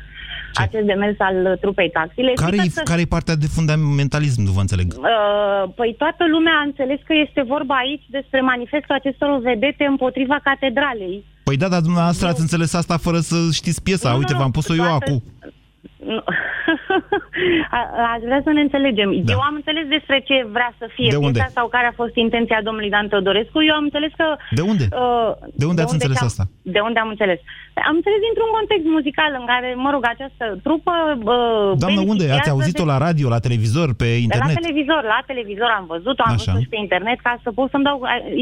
[0.55, 2.21] acest demers al trupei taxi.
[2.21, 4.89] Le Care-i, frică să- care-i partea de fundamentalism, nu vă înțeleg?
[4.99, 10.37] Uh, Păi toată lumea a înțeles că este vorba aici despre manifestul acestor vedete împotriva
[10.43, 11.25] catedralei.
[11.45, 14.11] Păi da, dar dumneavoastră ați înțeles asta fără să știți piesa.
[14.11, 15.23] Nu, Uite, nu, v-am pus-o eu toată- acum.
[16.15, 16.23] Nu.
[17.79, 19.09] A- Aș vrea să ne înțelegem.
[19.25, 19.33] Da.
[19.37, 21.39] Eu am înțeles despre ce vrea să fie De unde?
[21.39, 23.59] piesa sau care a fost intenția domnului Dan Teodorescu.
[23.71, 24.27] Eu am înțeles că...
[24.59, 24.85] De unde?
[25.03, 26.45] Uh, De unde ați înțeles am, asta?
[26.75, 27.41] De unde am înțeles?
[27.89, 30.93] Am înțeles dintr-un context muzical în care, mă rog, această trupă...
[31.35, 32.25] Uh, Doamnă, unde?
[32.25, 34.55] Ați beneficiază auzit-o de- la radio, la televizor, pe internet?
[34.57, 36.45] La televizor, la televizor am văzut-o, am Așa.
[36.47, 37.97] văzut și pe internet ca să pot să-mi dau...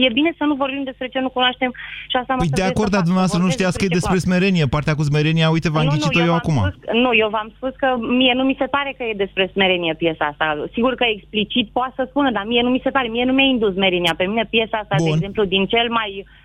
[0.06, 1.70] E bine să nu vorbim despre ce nu cunoaștem
[2.10, 3.76] și asta mă Păi de străduiesc acord, să dar fac, să dumneavoastră nu vorbesc știați
[3.78, 4.64] că e despre ce smerenie.
[4.76, 6.56] Partea cu smerenia, uite, v-am Nu, nu, ghicit-o eu, v-am acum.
[6.62, 6.74] Spus,
[7.04, 10.24] nu, eu v-am spus că mie nu mi se pare că e despre smerenie piesa
[10.24, 10.64] asta.
[10.72, 13.08] Sigur că explicit poate să spună, dar mie nu mi se pare.
[13.08, 14.14] Mie nu mi-a indus smerenia.
[14.16, 15.06] Pe mine piesa asta, Bun.
[15.06, 16.43] de exemplu, din cel mai uh,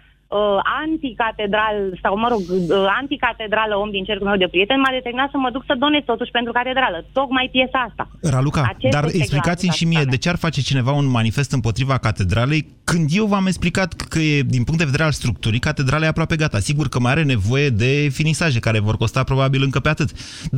[0.82, 5.38] anticatedral, sau mă rog, uh, anticatedrală om din cercul meu de prieteni, m-a determinat să
[5.38, 7.06] mă duc să donez totuși pentru catedrală.
[7.14, 8.04] Tocmai piesa asta.
[8.22, 11.98] Raluca, Acest dar este explicați-mi și mie de ce ar face cineva un manifest împotriva
[11.98, 12.62] catedralei
[12.92, 16.36] când eu v-am explicat că e, din punct de vedere al structurii, catedrala e aproape
[16.44, 16.60] gata.
[16.70, 20.10] Sigur că mai are nevoie de finisaje care vor costa probabil încă pe atât.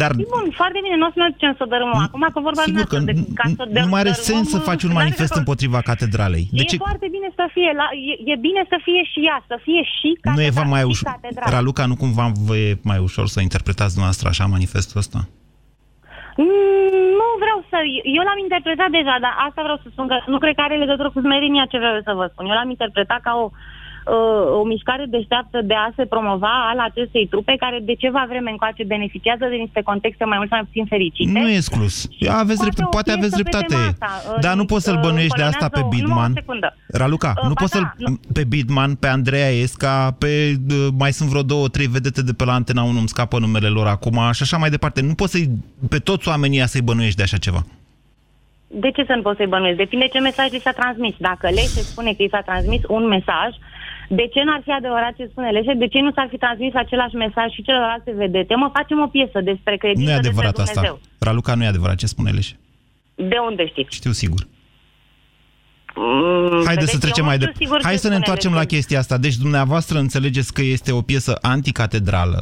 [0.02, 2.00] Dar E bun, foarte bine, nu o să ne ducem să dărâmăm.
[2.08, 4.60] Acum că vorba sigur că noastră, de, ca să nu mai are dărâmăm, sens să
[4.70, 5.42] faci un n-are manifest rost.
[5.42, 6.46] împotriva catedralei.
[6.58, 9.38] De e ce foarte bine să fie, la, e, e bine să fie și ea,
[9.52, 11.08] să fie și nu e catedrala, va mai și ușor?
[11.12, 11.52] catedrala.
[11.56, 15.20] Raluca, nu cumva vă e mai ușor să interpretați dumneavoastră așa manifestul ăsta?
[16.38, 17.78] Mm, Nu vreau să...
[18.18, 21.10] Eu l-am interpretat deja, dar asta vreau să spun că nu cred că are legătură
[21.12, 22.46] cu smerenia ce vreau să vă spun.
[22.50, 23.56] Eu l-am interpretat ca o, uh,
[24.60, 28.84] o mișcare deșteaptă de a se promova al acestei trupe care de ceva vreme încoace
[28.84, 31.40] beneficiază de niște contexte mai mult sau mai puțin fericite.
[31.40, 31.96] Nu e exclus.
[32.42, 33.66] Aveți Poate drept, o poate piesă aveți pe dreptate.
[33.74, 36.16] tema asta, uh, Dar nu poți să-l uh, bănuiești de asta pe încolonează o- Bidman.
[36.16, 36.68] numai o secundă.
[37.02, 37.82] Raluca, Uh, nu ba poți să-l...
[37.98, 38.20] da, nu.
[38.34, 40.32] Pe Bidman, pe Andreea Esca, pe...
[40.72, 43.68] uh, Mai sunt vreo două, trei vedete de pe la Antena 1, îmi scapă numele
[43.68, 45.02] lor acum și așa mai departe.
[45.02, 45.50] Nu poți să-i...
[45.90, 47.62] Pe toți oamenii ăia să-i bănuiești de așa ceva.
[48.74, 49.78] De ce să nu poți să-i bănuiesc?
[49.78, 51.16] Depinde ce mesaj li s-a transmis.
[51.18, 53.50] Dacă Leșe spune că i s-a transmis un mesaj,
[54.20, 55.74] de ce n-ar fi adevărat ce spune Leșe?
[55.74, 58.56] De ce nu s-ar fi transmis același mesaj și celorlalte vedete?
[58.56, 60.94] Mă, facem o piesă despre credință, Nu e despre adevărat Dumnezeu.
[60.94, 61.26] asta.
[61.26, 62.56] Raluca, nu e adevărat ce spune Leșe.
[63.16, 63.96] De unde știți?
[63.96, 64.42] Știu sigur.
[65.96, 67.64] Mm, Haideți să vedeți, trecem eu mai nu știu departe.
[67.64, 68.74] sigur Hai ce să ne spune întoarcem la Leșe.
[68.76, 69.18] chestia asta.
[69.26, 72.42] Deci dumneavoastră înțelegeți că este o piesă anticatedrală.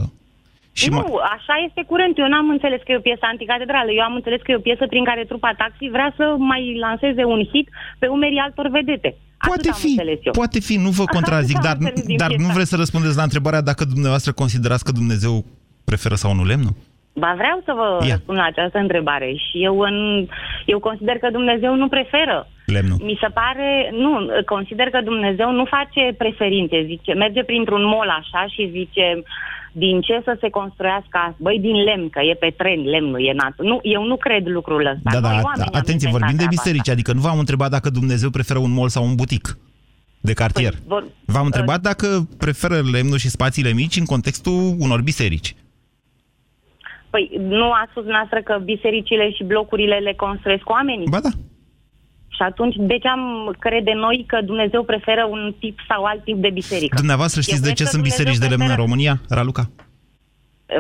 [0.80, 2.18] Și nu, ma- așa este curent.
[2.18, 3.92] Eu n-am înțeles că e o piesă anticatedrală.
[3.92, 7.24] Eu am înțeles că e o piesă prin care trupa Taxi vrea să mai lanseze
[7.24, 7.68] un hit
[8.00, 9.16] pe umerii altor vedete.
[9.48, 10.32] Poate Atât am fi, înțeles eu.
[10.32, 12.54] poate fi, nu vă Atât contrazic, am dar, înțeles din dar nu piesa.
[12.54, 15.46] vreți să răspundeți la întrebarea dacă dumneavoastră considerați că Dumnezeu
[15.86, 16.76] preferă sau nu lemnul?
[17.14, 18.14] Ba vreau să vă Ia.
[18.14, 20.28] răspund la această întrebare și eu, în,
[20.66, 22.48] eu consider că Dumnezeu nu preferă.
[22.66, 22.98] Lemnul.
[23.04, 24.12] Mi se pare, nu,
[24.46, 29.24] consider că Dumnezeu nu face preferințe, zice, merge printr-un mol așa și zice
[29.72, 31.36] din ce să se construiască asta?
[31.40, 33.54] Băi, din lemn, că e pe tren, lemnul e nat.
[33.58, 35.10] Nu, eu nu cred lucrul ăsta.
[35.12, 37.70] Da, Noi da, oamenii am atenție, inventat vorbim de treaba biserici, adică nu v-am întrebat
[37.70, 39.58] dacă Dumnezeu preferă un mol sau un butic
[40.22, 40.72] de cartier.
[40.72, 45.56] Păi, vor- V-am întrebat dacă preferă lemnul și spațiile mici în contextul unor biserici.
[47.10, 51.08] Păi nu a spus noastră că bisericile și blocurile le construiesc oamenii?
[51.10, 51.30] Ba da.
[52.40, 53.24] Și atunci, de ce am
[53.66, 56.96] crede noi că Dumnezeu preferă un tip sau alt tip de biserică?
[57.04, 59.14] Dumneavoastră știți Eu de cred ce că sunt Dumnezeu biserici de lemn în preferă- România,
[59.38, 59.64] Raluca?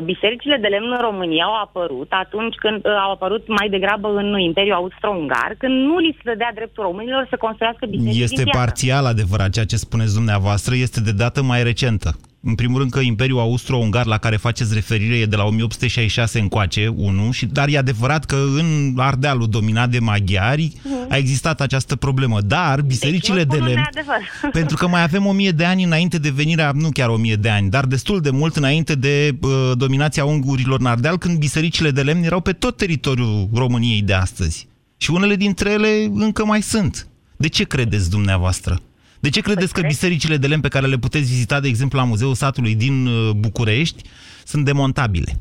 [0.03, 4.39] Bisericile de lemn în România au apărut atunci când uh, au apărut mai degrabă în
[4.39, 8.59] Imperiul Austro-Ungar, când nu li se dădea dreptul românilor să construiască biserici Este din piatră.
[8.61, 12.09] parțial adevărat ceea ce spuneți dumneavoastră, este de dată mai recentă.
[12.41, 16.87] În primul rând că Imperiul Austro-Ungar la care faceți referire e de la 1866 încoace,
[16.95, 20.73] unu, și, dar e adevărat că în Ardealul dominat de maghiari
[21.09, 22.41] a existat această problemă.
[22.41, 24.51] Dar bisericile Deci nu de spun un lemn, neadevăr.
[24.59, 27.35] pentru că mai avem o mie de ani înainte de venirea, nu chiar o mie
[27.35, 31.91] de ani, dar destul de mult înainte de uh, dominația ungurilor în Ardeal, când bisericile
[31.91, 34.67] de lemn erau pe tot teritoriul României de astăzi.
[34.97, 37.07] Și unele dintre ele încă mai sunt.
[37.37, 38.79] De ce credeți dumneavoastră?
[39.19, 42.05] De ce credeți că bisericile de lemn pe care le puteți vizita, de exemplu, la
[42.05, 44.03] Muzeul Satului din uh, București,
[44.43, 45.39] sunt demontabile?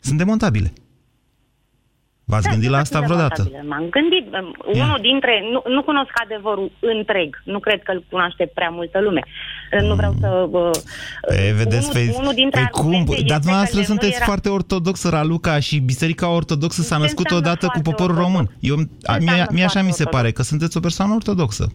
[0.00, 0.72] Sunt demontabile.
[2.26, 3.42] V-ați Da, gândit la sunt asta atât de vreodată?
[3.42, 3.74] montabile.
[3.74, 4.26] M-am gândit.
[4.34, 5.32] um, Unul dintre...
[5.52, 7.42] Nu, nu cunosc adevărul întreg.
[7.44, 9.22] Nu cred că îl cunoaște prea multă lume.
[9.88, 10.28] Nu vreau să...
[10.50, 10.70] Uh,
[11.48, 12.80] E, vedeți, unul, pe, unul dintre pe cum?
[12.84, 14.24] argumente este Dar că dumneavoastră lemnul sunteți era...
[14.24, 18.34] foarte ortodoxă, Raluca, și Biserica Ortodoxă s-a Ce născut înseamnă odată cu foarte poporul ortodox?
[18.34, 18.56] român.
[18.60, 20.16] Eu, a, mie, înseamnă mie așa foarte mi se ortodox?
[20.16, 21.66] pare, că sunteți o persoană ortodoxă.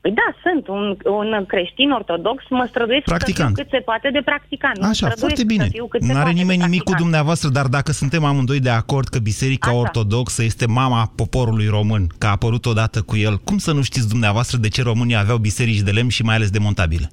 [0.00, 3.48] Păi da, sunt un, un creștin ortodox, mă străduiesc Practicant.
[3.48, 4.78] să fiu cât se poate de practicant.
[4.78, 5.64] Mă Așa, străduiesc foarte bine.
[5.64, 7.02] Să fiu cât se Nu are poate de nimeni nimic cu practicant.
[7.04, 9.78] dumneavoastră, dar dacă suntem amândoi de acord că Biserica Așa.
[9.78, 14.08] Ortodoxă este mama poporului român, că a apărut odată cu el, cum să nu știți
[14.08, 17.10] dumneavoastră de ce România aveau biserici de lemn și mai ales demontabile?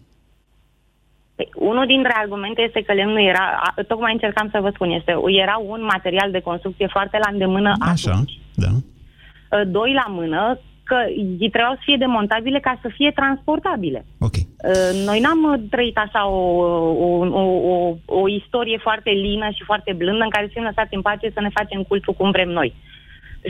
[1.35, 5.13] Păi, unul dintre argumente este că lemnul era, a, tocmai încercam să vă spun, este,
[5.43, 8.39] era un material de construcție foarte la îndemână Așa, atunci.
[8.55, 8.67] da.
[8.71, 10.59] Uh, Doi la mână,
[10.91, 10.97] că
[11.43, 14.05] ei trebuiau să fie demontabile ca să fie transportabile.
[14.27, 14.35] Ok.
[14.35, 16.41] Uh, Noi n-am uh, trăit așa o,
[17.07, 17.09] o,
[17.41, 17.75] o, o,
[18.21, 21.41] o istorie foarte lină și foarte blândă în care să fim lăsați în pace să
[21.41, 22.69] ne facem cultul cum vrem noi.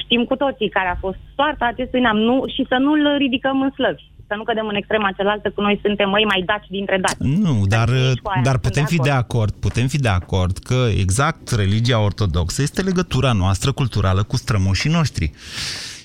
[0.03, 3.71] Știm cu toții care a fost soarta acestui neam nu, și să nu-l ridicăm în
[3.77, 4.03] slăvi.
[4.27, 7.27] Să nu cădem în extrema cealaltă că noi suntem măi mai daci dintre daci.
[7.45, 7.87] Nu, dar,
[8.23, 9.31] cu aia dar sunt putem de fi de acord.
[9.31, 14.91] acord, putem fi de acord că exact religia ortodoxă este legătura noastră culturală cu strămoșii
[14.91, 15.31] noștri.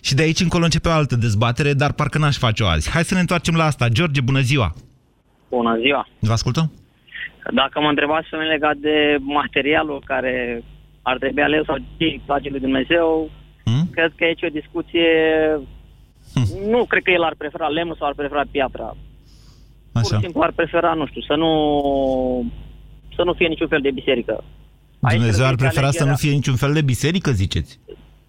[0.06, 2.90] Și de aici încolo începe o altă dezbatere, dar parcă n-aș face-o azi.
[2.90, 3.88] Hai să ne întoarcem la asta.
[3.88, 4.74] George, bună ziua!
[5.48, 6.08] Bună ziua!
[6.18, 6.72] Vă ascultăm?
[7.54, 10.62] Dacă mă întrebați pe mine legat de materialul care
[11.02, 13.30] ar trebui ales sau ce îi place lui Dumnezeu,
[13.64, 13.88] hmm?
[13.90, 15.08] cred că aici e o discuție...
[16.70, 18.96] Nu cred că el ar prefera lemnul sau ar prefera piatra.
[19.92, 20.20] Pur și Așa.
[20.20, 21.52] simplu ar prefera, nu știu, să nu,
[23.16, 24.44] să nu fie niciun fel de biserică.
[25.00, 26.30] Aici Dumnezeu ar trebuie prefera să nu alegerea.
[26.30, 27.80] fie niciun fel de biserică, ziceți?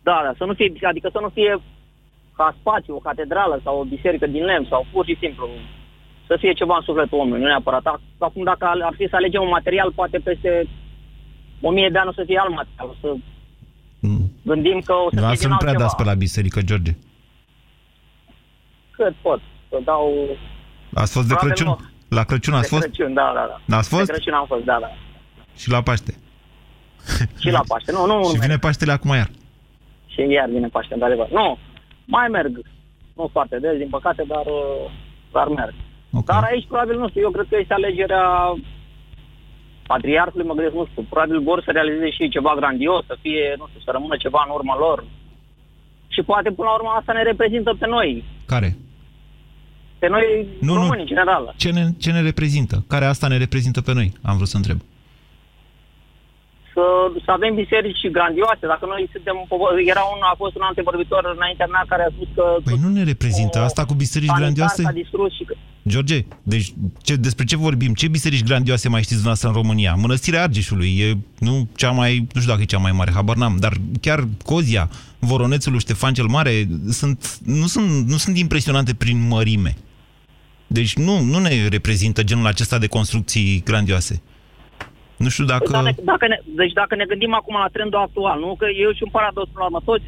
[0.07, 1.61] Da, da, să nu fie, adică să nu fie
[2.35, 5.47] ca spațiu, o catedrală sau o biserică din lemn sau pur și simplu
[6.27, 7.81] să fie ceva în sufletul omului, nu neapărat.
[7.93, 10.67] Ac- Acum dacă ar fi să alegem un material, poate peste
[11.61, 13.15] o mie de ani o să fie alt material, o să
[14.43, 15.89] gândim că o să fie Dumneavoastră din nu prea altceva.
[15.89, 16.91] dați pe la biserică, George.
[18.91, 20.13] Cât pot, să dau...
[20.93, 21.91] Ați fost de Probabil Crăciun?
[22.09, 22.81] La Crăciun ați de fost?
[22.81, 23.77] Crăciun, da, da, da.
[23.77, 24.05] Ați fost?
[24.05, 24.89] De Crăciun am fost, da, da.
[25.55, 26.13] Și la Paște.
[27.39, 29.29] Și la Paște, nu, nu, Și nu vine Paștele acum iar.
[30.13, 31.29] Și iar vine Paște, într-adevăr.
[31.29, 31.57] Nu,
[32.05, 32.53] mai merg.
[33.15, 34.91] Nu foarte des, din păcate, dar, uh,
[35.31, 35.73] dar merg.
[36.11, 36.23] Okay.
[36.35, 38.25] Dar aici, probabil, nu știu, eu cred că este alegerea
[39.87, 43.65] patriarhului, mă gândesc, nu știu, probabil vor să realizeze și ceva grandios, să fie, nu
[43.69, 45.05] știu, să rămână ceva în urma lor.
[46.07, 48.23] Și poate, până la urmă, asta ne reprezintă pe noi.
[48.45, 48.77] Care?
[49.99, 50.99] Pe noi, Nu, români, nu.
[50.99, 51.53] în general.
[51.57, 52.83] Ce ne, ce ne reprezintă?
[52.87, 54.11] Care asta ne reprezintă pe noi?
[54.21, 54.79] Am vrut să întreb.
[56.73, 56.85] Să,
[57.25, 58.65] să avem biserici grandioase.
[58.73, 59.35] Dacă noi suntem...
[59.93, 62.45] Era un, a fost un antevorbitor înaintea mea care a spus că...
[62.63, 64.81] Păi nu ne reprezintă asta cu biserici sanitar grandioase?
[64.81, 65.53] S-a distrus și că...
[65.87, 67.93] George, deci ce, despre ce vorbim?
[67.93, 69.93] Ce biserici grandioase mai știți dumneavoastră în România?
[69.93, 73.57] Mănăstirea Argeșului e nu cea mai, nu știu dacă e cea mai mare, habar n-am,
[73.59, 79.27] dar chiar Cozia, Voronețul lui Ștefan cel Mare sunt, nu, sunt, nu sunt impresionante prin
[79.27, 79.77] mărime.
[80.67, 84.21] Deci nu, nu ne reprezintă genul acesta de construcții grandioase.
[85.23, 85.69] Nu știu dacă...
[85.71, 88.49] Păi, dacă, dacă ne, deci dacă ne gândim acum la trendul actual, nu?
[88.59, 89.81] Că e și un paradox până la urmă.
[89.89, 90.07] Toți,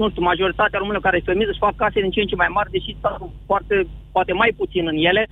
[0.00, 2.50] nu știu, majoritatea românilor care se fermează își fac case din ce în ce mai
[2.56, 3.74] mari, deși stau foarte,
[4.16, 5.22] poate mai puțin în ele,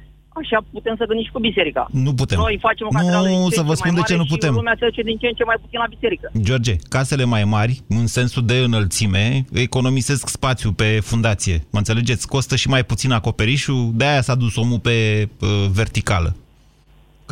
[0.40, 1.82] așa putem să gândim și cu biserica.
[2.06, 2.38] Nu putem.
[2.38, 4.12] Noi facem o Nu, catedrală din ce să în vă ce spun mai de ce
[4.12, 4.52] mare nu și putem.
[4.54, 6.26] lumea se duce din ce în ce mai puțin la biserică.
[6.48, 11.56] George, casele mai mari, în sensul de înălțime, economisesc spațiu pe fundație.
[11.72, 12.28] Mă înțelegeți?
[12.28, 16.36] Costă și mai puțin acoperișul, de-aia s-a dus omul pe uh, verticală.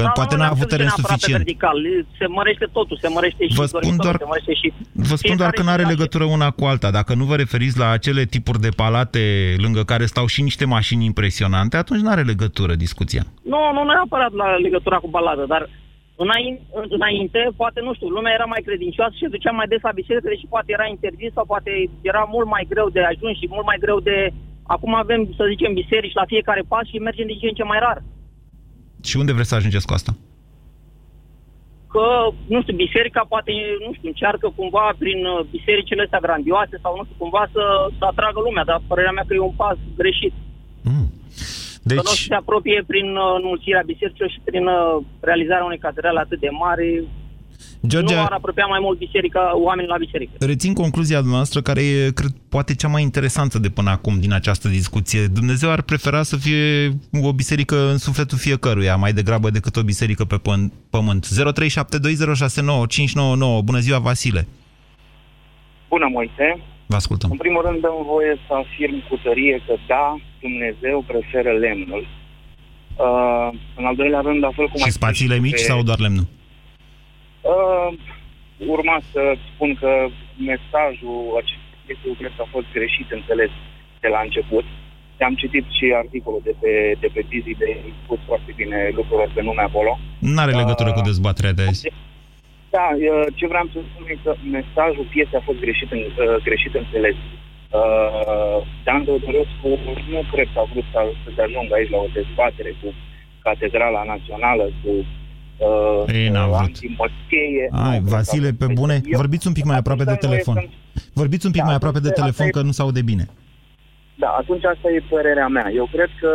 [0.01, 1.43] Că Da, poate nu, n-a n-am avut să teren zice neapărat pe suficient.
[1.45, 1.79] Vertical.
[2.21, 4.69] Se mărește totul, se mărește și Vă spun dormitorul, doar- se mărește și...
[5.11, 6.89] Vă spun doar că nu are fiecare legătură una cu alta.
[6.99, 9.23] Dacă nu vă referiți la acele tipuri de palate
[9.65, 13.23] lângă care stau și niște mașini impresionante, atunci nu are legătură discuția.
[13.53, 15.63] Nu, nu neapărat la legătura cu baladă, dar
[16.25, 16.63] înainte,
[16.99, 20.29] înainte, poate, nu știu, lumea era mai credincioasă și se ducea mai des la biserică,
[20.29, 21.71] deși poate era interzis sau poate
[22.11, 24.17] era mult mai greu de ajuns și mult mai greu de...
[24.75, 27.79] Acum avem, să zicem, biserici la fiecare pas și mergem din ce în ce mai
[27.87, 27.99] rar.
[29.03, 30.13] Și unde vreți să ajungeți cu asta?
[31.93, 32.07] Că,
[32.47, 33.53] nu știu, biserica poate,
[33.87, 37.63] nu știu, încearcă cumva prin uh, bisericile astea grandioase sau, nu știu, cumva să,
[37.99, 40.35] să atragă lumea, dar părerea mea că e un pas greșit.
[41.83, 46.21] Deci, Că nu se apropie prin uh, înmulțirea bisericilor și prin uh, realizarea unei catedrale
[46.21, 47.05] atât de mari.
[47.87, 50.33] George, Nu ar apropia mai mult biserica, oamenii la biserică.
[50.39, 54.69] rețin concluzia noastră care e, cred, poate cea mai interesantă de până acum din această
[54.69, 55.27] discuție.
[55.27, 56.89] Dumnezeu ar prefera să fie
[57.23, 61.27] o biserică în sufletul fiecăruia, mai degrabă decât o biserică pe pân- pământ.
[61.27, 63.61] 0372069599.
[63.65, 64.47] Bună ziua, Vasile!
[65.89, 66.47] Bună, Moise.
[66.87, 67.31] Vă ascultăm.
[67.31, 72.07] În primul rând, dăm voie să afirm cu tărie că da, Dumnezeu preferă lemnul.
[73.07, 75.83] Uh, în al doilea rând, la fel cum Și ai spațiile spus mici pe- sau
[75.83, 76.27] doar lemnul?
[77.41, 77.89] Uh,
[78.67, 79.91] urma să spun că
[80.37, 81.61] mesajul acestui
[82.07, 83.51] eu cred că a fost greșit înțeles
[84.01, 84.65] de la început.
[85.29, 87.71] Am citit și articolul de pe, de pe Dizzy de
[88.05, 89.99] spus foarte bine lucrurile pe nume acolo.
[90.19, 91.93] Nu are legătură cu dezbaterea de azi.
[92.77, 96.37] Da, uh, ce vreau să spun e că mesajul piesei a fost greșit, în, uh,
[96.49, 97.17] greșit înțeles.
[97.81, 99.69] Uh, Dan Teodorescu
[100.15, 102.89] nu cred că a vrut să, să se ajungă aici la o dezbatere cu
[103.47, 104.93] Catedrala Națională, cu
[105.67, 106.57] uh, Ei, n-a vrut.
[106.59, 107.65] antimoschee.
[107.73, 110.57] Ai, Vasile, pe bune, vorbiți un pic mai aproape de telefon.
[111.15, 113.25] Vorbiți un pic mai aproape de telefon, că nu se aude bine.
[114.15, 115.71] Da, atunci asta e părerea mea.
[115.75, 116.33] Eu cred că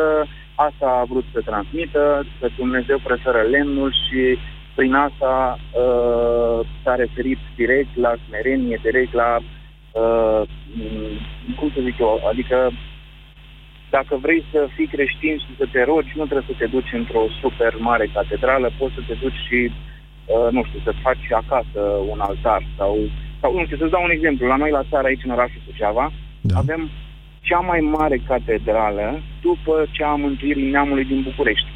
[0.56, 4.38] asta a vrut să transmită, că Dumnezeu preferă lemnul și
[4.76, 9.30] prin asta uh, s-a referit direct la smerenie, direct la,
[10.02, 10.42] uh,
[10.76, 12.72] m, cum să zic eu, adică
[13.98, 17.24] dacă vrei să fii creștin și să te rogi, nu trebuie să te duci într-o
[17.42, 21.82] super mare catedrală, poți să te duci și, uh, nu știu, să faci acasă
[22.14, 22.94] un altar sau,
[23.42, 24.44] sau nu știu, să-ți dau un exemplu.
[24.48, 26.06] La noi la țară, aici în orașul Suceava,
[26.50, 26.56] da.
[26.64, 26.82] avem
[27.50, 29.08] cea mai mare catedrală
[29.48, 31.68] după cea a Mântuirii Neamului din București.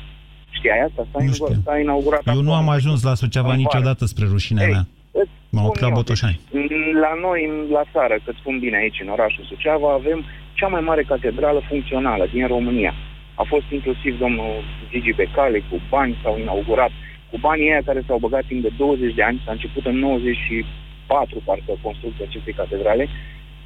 [0.57, 1.01] Știai asta?
[1.11, 2.63] S-a, Nu inaugurat, s-a inaugurat Eu nu acum.
[2.67, 3.65] am ajuns la Suceava În vară.
[3.65, 4.84] niciodată spre rușinea Ei, mea.
[5.22, 6.39] îți M-am spun oprit la eu, Botoșani.
[6.51, 6.72] deci,
[7.05, 10.20] La noi, în- la țară, că spun bine aici, în orașul Suceava, avem
[10.60, 12.93] cea mai mare catedrală funcțională din România.
[13.41, 14.53] A fost inclusiv domnul
[14.91, 16.91] Gigi Becale, cu bani s-au inaugurat,
[17.32, 21.41] cu banii aia care s-au băgat timp de 20 de ani, s-a început în 94,
[21.45, 23.05] parcă, construcția acestei catedrale,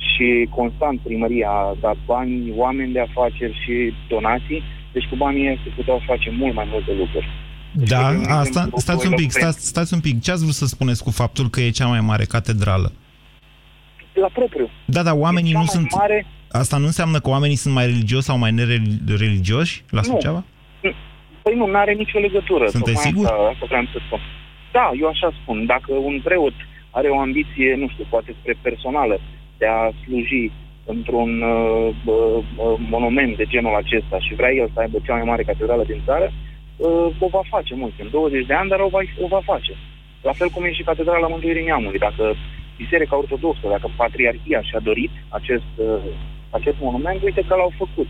[0.10, 3.76] și constant primăria a dat bani, oameni de afaceri și
[4.08, 4.64] donații,
[4.94, 7.28] deci cu banii ăia se puteau face mult mai multe lucruri.
[7.94, 9.54] Da, Deci, de asta, exemplu, stați un pic, elocvent.
[9.54, 10.22] stați, stați un pic.
[10.22, 12.92] Ce ați vrut să spuneți cu faptul că e cea mai mare catedrală?
[14.14, 14.70] La propriu.
[14.86, 15.96] Da, dar oamenii cea nu mai sunt...
[15.96, 16.26] mare-
[16.62, 20.10] Asta nu înseamnă că oamenii sunt mai religioși sau mai nereligioși la Nu.
[20.10, 20.44] Suceava?
[21.44, 22.66] Păi nu, are nicio legătură.
[22.68, 23.26] Sunteți Tocmai sigur?
[23.26, 24.20] Asta, asta vreau să spun.
[24.72, 25.66] Da, eu așa spun.
[25.66, 26.58] Dacă un preot
[26.90, 29.16] are o ambiție, nu știu, poate spre personală,
[29.58, 30.52] de a sluji
[30.86, 35.24] într-un uh, uh, uh, monument de genul acesta și vrea el să aibă cea mai
[35.32, 36.28] mare catedrală din țară,
[36.78, 39.74] uh, o va face mult, în 20 de ani, dar o va, o va face.
[40.22, 42.00] La fel cum e și Catedrala Mântuirii Neamului.
[42.00, 42.36] Dacă
[42.78, 45.98] Biserica Ortodoxă, dacă Patriarhia și-a dorit acest, uh,
[46.58, 48.10] acest monument, uite că l-au făcut,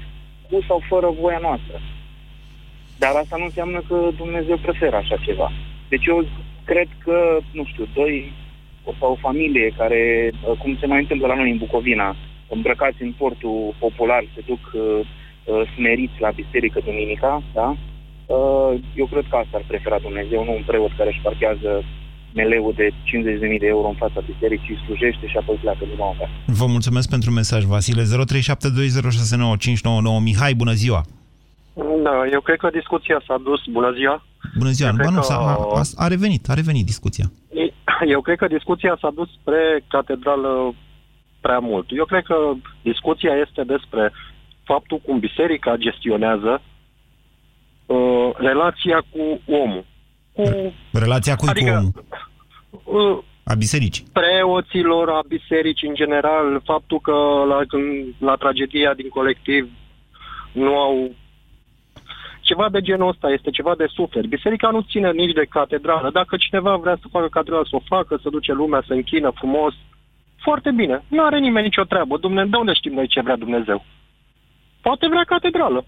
[0.50, 1.78] cu sau fără voia noastră.
[2.98, 5.52] Dar asta nu înseamnă că Dumnezeu preferă așa ceva.
[5.90, 6.26] Deci eu
[6.66, 7.18] cred că,
[7.52, 8.32] nu știu, doi
[8.84, 12.16] o- sau o familie care, uh, cum se mai întâmplă la noi în Bucovina,
[12.50, 14.82] îmbrăcați în portul popular, se duc uh,
[15.46, 17.76] uh, smeriți la biserică duminica, da?
[18.26, 21.84] Uh, eu cred că asta ar prefera Dumnezeu, nu un preot care își parchează
[22.34, 22.94] meleul de 50.000
[23.60, 26.32] de euro în fața bisericii, slujește și apoi pleacă din nou acasă.
[26.46, 28.04] Vă mulțumesc pentru mesaj, Vasile.
[28.04, 28.06] 0372069599.
[30.24, 31.02] Mihai, bună ziua!
[32.04, 33.62] Da, eu cred că discuția s-a dus.
[33.72, 34.26] Bună ziua!
[34.58, 34.90] Bună ziua!
[34.90, 37.26] Eu Ba cred nu, că- s-a, a, a revenit, a revenit discuția.
[38.08, 40.74] Eu cred că discuția s-a dus spre catedrală
[41.42, 41.86] prea mult.
[41.90, 42.36] Eu cred că
[42.82, 44.12] discuția este despre
[44.64, 46.62] faptul cum biserica gestionează
[47.86, 49.86] uh, relația cu omul.
[50.34, 50.44] Cu
[50.92, 51.78] Relația cui Adică- cu
[52.92, 53.16] omul?
[53.18, 54.06] uh, A bisericii.
[54.14, 57.12] preoților, a bisericii în general, faptul că
[57.48, 59.70] la, când, la tragedia din colectiv
[60.52, 61.12] nu au
[62.42, 64.26] ceva de genul ăsta, este ceva de suflet.
[64.26, 66.10] Biserica nu ține nici de catedrală.
[66.12, 69.74] Dacă cineva vrea să facă catedrală, să o facă, să duce lumea, să închină frumos,
[70.42, 71.04] foarte bine.
[71.08, 72.18] Nu are nimeni nicio treabă.
[72.18, 73.86] Dumne, de unde știm noi ce vrea Dumnezeu?
[74.82, 75.86] Poate vrea catedrală.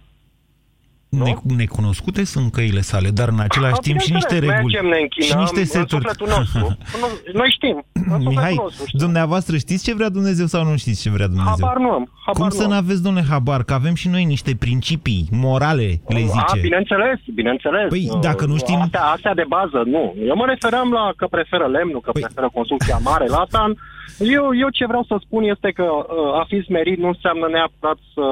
[1.10, 4.74] Ne, necunoscute sunt căile sale, dar în același A, timp și niște bineînțeles, reguli.
[4.74, 6.04] Mergem, ne închinăm și niște în seturi.
[6.08, 6.78] sufletul nostru.
[7.02, 7.78] Nu- Noi știm.
[7.94, 9.00] În sufletul Mihai, nostru știm.
[9.06, 11.54] dumneavoastră știți ce vrea Dumnezeu sau nu știți ce vrea Dumnezeu?
[11.60, 12.04] Habar nu am.
[12.26, 12.70] Habar Cum nu să am.
[12.70, 13.64] nu aveți, domnule, habar?
[13.64, 16.60] Că avem și noi niște principii morale, le A, zice.
[16.62, 17.88] bineînțeles, bineînțeles.
[17.90, 20.04] Păi, Uh, dacă nu știm- Astea, astea de bază, nu.
[20.30, 23.26] Eu mă referam la că preferă lemnul, că preferă construcția mare.
[23.28, 23.72] La asta,
[24.20, 27.98] eu, eu ce vreau să spun este că uh, a fi smerit nu înseamnă neapărat
[28.14, 28.26] să,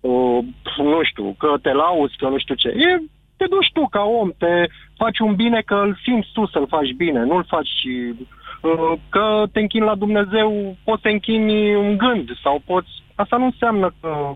[0.00, 0.38] uh,
[0.76, 2.68] nu știu, că te lauzi, că nu știu ce.
[2.68, 3.02] E,
[3.36, 6.92] te duci tu ca om, te faci un bine că îl simți tu să-l faci
[6.96, 12.28] bine, nu-l faci uh, că te închini la Dumnezeu, poți să te închini în gând
[12.42, 12.88] sau poți...
[13.14, 14.34] Asta nu înseamnă că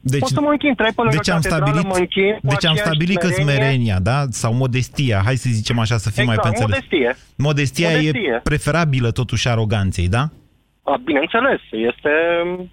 [0.00, 2.38] Deci, Pot să mă închin, trec pe lângă deci am catedrală, stabilit, mă închin cu
[2.42, 3.54] deci am aceeași stabilit că smerenie.
[3.54, 4.18] smerenia, da?
[4.30, 6.82] Sau modestia, hai să zicem așa, să fim mai Exact, pe înțeles.
[6.82, 7.16] modestie.
[7.36, 8.34] Modestia, Modestie.
[8.34, 10.22] e preferabilă totuși aroganței, da?
[10.82, 12.12] A, bineînțeles, este
[12.44, 12.70] m,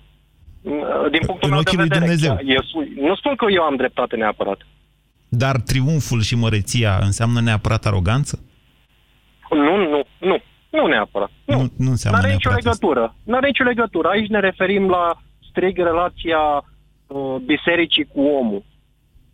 [1.11, 1.99] din punctul În meu ochii de lui vedere.
[1.99, 2.38] Dumnezeu.
[2.45, 4.59] Eu, spun- nu spun că eu am dreptate neapărat.
[5.30, 8.39] Dar triumful și măreția înseamnă neapărat aroganță?
[9.49, 10.38] Nu, nu, nu.
[10.70, 11.32] Nu neapărat.
[11.45, 12.88] Nu, nu Nu înseamnă are nicio neapărat asta.
[12.88, 13.16] legătură.
[13.24, 14.07] Nu are nicio legătură.
[14.07, 16.41] Aici ne referim la strict relația
[17.07, 18.63] uh, bisericii cu omul.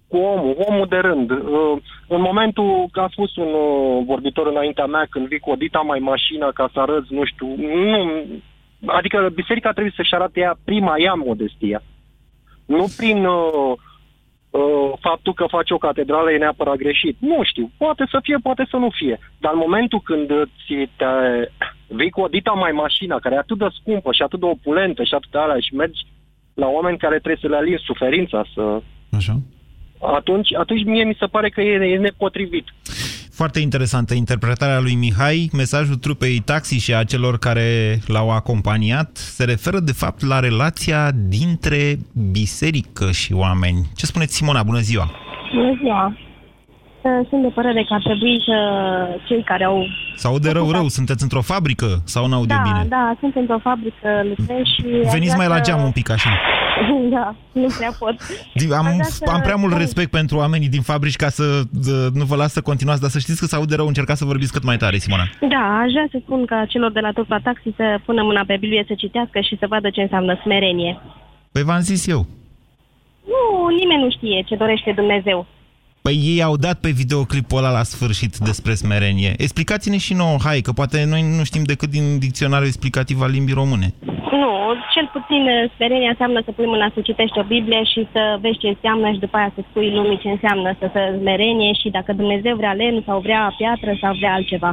[0.08, 1.32] Cu omul, omul de rând.
[1.32, 1.78] Uh,
[2.08, 5.80] în momentul, că a spus un uh, vorbitor înaintea mea, când vii cu o dita
[5.80, 7.48] mai mașină ca să arăți, nu știu,
[7.92, 8.26] nu,
[8.86, 11.84] adică biserica trebuie să-și arate ea prima ea modestia.
[12.66, 13.74] Nu prin uh,
[14.50, 17.16] uh, faptul că faci o catedrală e neapărat greșit.
[17.20, 19.20] Nu știu, poate să fie, poate să nu fie.
[19.40, 20.30] Dar în momentul când
[20.66, 21.06] ți te
[21.88, 25.04] vii cu o dita mai mașina, care e atât de scumpă și atât de opulentă
[25.04, 26.02] și atât de alea și mergi
[26.54, 28.82] la oameni care trebuie să le alini suferința, să...
[29.12, 29.40] Așa.
[30.02, 32.66] Atunci, atunci mie mi se pare că e, e nepotrivit.
[33.32, 35.50] Foarte interesantă interpretarea lui Mihai.
[35.54, 41.12] Mesajul trupei taxi și a celor care l-au acompaniat se referă de fapt la relația
[41.12, 41.98] dintre
[42.32, 43.86] biserică și oameni.
[43.96, 44.64] Ce spuneți, Simona?
[44.64, 45.12] Bună ziua!
[45.54, 46.31] Bună ziua!
[47.04, 48.56] Uh, Sunt de părere că ar trebui să
[49.28, 49.86] cei care au...
[50.16, 52.86] Sau de rău, rău, sunteți într-o fabrică sau n-aude Da, bine?
[52.90, 54.84] da, sunt într-o fabrică, lucrez și...
[55.06, 56.30] aș Veniți vrea mai la să- geam un pic așa.
[57.16, 58.16] Da, nu prea pot.
[58.78, 62.08] Am, Aș vrea să- am prea mult respect pentru oamenii din fabrici ca să uh,
[62.14, 64.52] nu vă las să continuați, dar să știți că se aude rău, încercați să vorbiți
[64.52, 65.24] cât mai tare, Simona.
[65.40, 68.58] Da, aș vrea să spun ca celor de la Turpa Taxi să pună mâna pe
[68.60, 71.00] Biblie, să citească și să vadă ce înseamnă smerenie.
[71.52, 72.26] Păi v-am zis eu.
[73.32, 75.46] Nu, nimeni nu știe ce dorește Dumnezeu.
[76.02, 79.34] Păi ei au dat pe videoclipul ăla la sfârșit despre smerenie.
[79.38, 83.60] Explicați-ne și nouă, hai, că poate noi nu știm decât din dicționarul explicativ al limbii
[83.62, 83.88] române.
[84.42, 84.52] Nu,
[84.94, 88.58] cel puțin uh, smerenia înseamnă să pui mâna să citești o Biblie și să vezi
[88.58, 92.12] ce înseamnă și după aia să spui lumii ce înseamnă să se smerenie și dacă
[92.14, 94.72] Dumnezeu vrea lemn sau vrea piatră sau vrea altceva.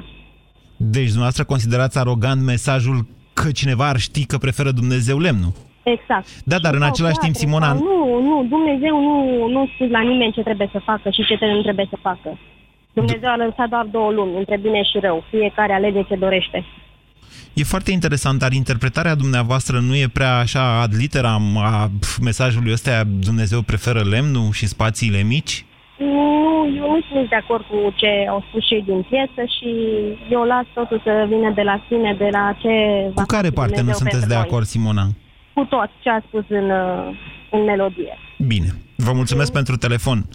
[0.77, 2.99] Deci, dumneavoastră considerați arogant mesajul
[3.35, 5.53] că cineva ar ști că preferă Dumnezeu lemnul.
[5.97, 6.27] Exact.
[6.45, 7.67] Da, dar în Sau același timp, piatră, Simona...
[7.75, 9.15] sau Nu, nu, Dumnezeu nu,
[9.55, 12.39] nu spus la nimeni ce trebuie să facă și ce te- nu trebuie să facă.
[12.93, 15.25] Dumnezeu a lăsat doar două lumi, între bine și rău.
[15.31, 16.65] Fiecare alege ce dorește.
[17.53, 22.73] E foarte interesant, dar interpretarea dumneavoastră nu e prea așa ad literam a pf, mesajului
[22.73, 25.65] ăsta, Dumnezeu preferă lemnul și spațiile mici?
[25.99, 29.71] Nu, eu nu sunt de acord cu ce au spus cei din piesă și
[30.31, 32.69] eu las totul să vină de la sine, de la ce
[33.15, 34.45] va Cu care face parte nu Dumnezeu sunteți pentru de noi.
[34.49, 35.07] acord, Simona?
[35.59, 37.17] Cu tot ce a spus în, uh,
[37.51, 38.19] în melodie.
[38.53, 38.69] Bine.
[38.97, 40.19] Vă mulțumesc pentru telefon.
[40.23, 40.27] 0372069599,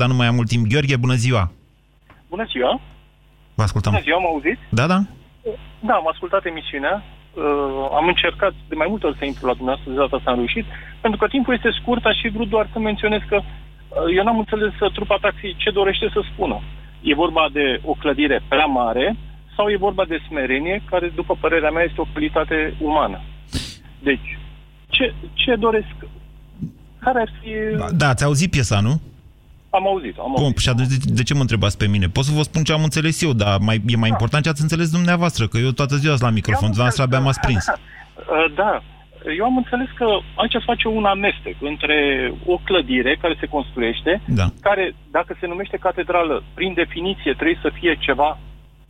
[0.00, 0.66] dar nu mai am mult timp.
[0.66, 1.50] Gheorghe, bună ziua!
[2.28, 2.80] Bună ziua!
[3.54, 3.92] Vă ascultăm.
[3.92, 4.58] Bună ziua, am auzit?
[4.68, 4.98] Da, da?
[5.88, 7.02] Da, am ascultat emisiunea.
[7.02, 7.42] Uh,
[7.98, 10.64] am încercat de mai multe ori să intru la dumneavoastră, de data asta am reușit,
[11.00, 13.46] pentru că timpul este scurt, aș fi vrut doar să menționez că uh,
[14.16, 16.60] eu n-am înțeles uh, trupa taxi ce dorește să spună.
[17.00, 19.16] E vorba de o clădire prea mare
[19.56, 23.20] sau e vorba de smerenie, care, după părerea mea, este o calitate umană.
[24.02, 24.38] Deci,
[24.88, 25.94] ce, ce doresc?
[26.98, 27.50] Care ar fi...
[27.96, 29.00] Da, ați auzit piesa, nu?
[29.70, 30.42] Am auzit, am auzit.
[30.42, 32.06] Bun, și atunci de, de ce mă întrebați pe mine?
[32.08, 34.62] Pot să vă spun ce am înțeles eu, dar mai, e mai important ce ați
[34.62, 37.64] înțeles dumneavoastră, că eu toată ziua sunt la microfon, dumneavoastră abia m-ați prins.
[38.16, 38.82] Uh, Da,
[39.38, 41.96] eu am înțeles că aici se face un amestec între
[42.46, 44.46] o clădire care se construiește, Da.
[44.60, 48.38] care, dacă se numește catedrală, prin definiție trebuie să fie ceva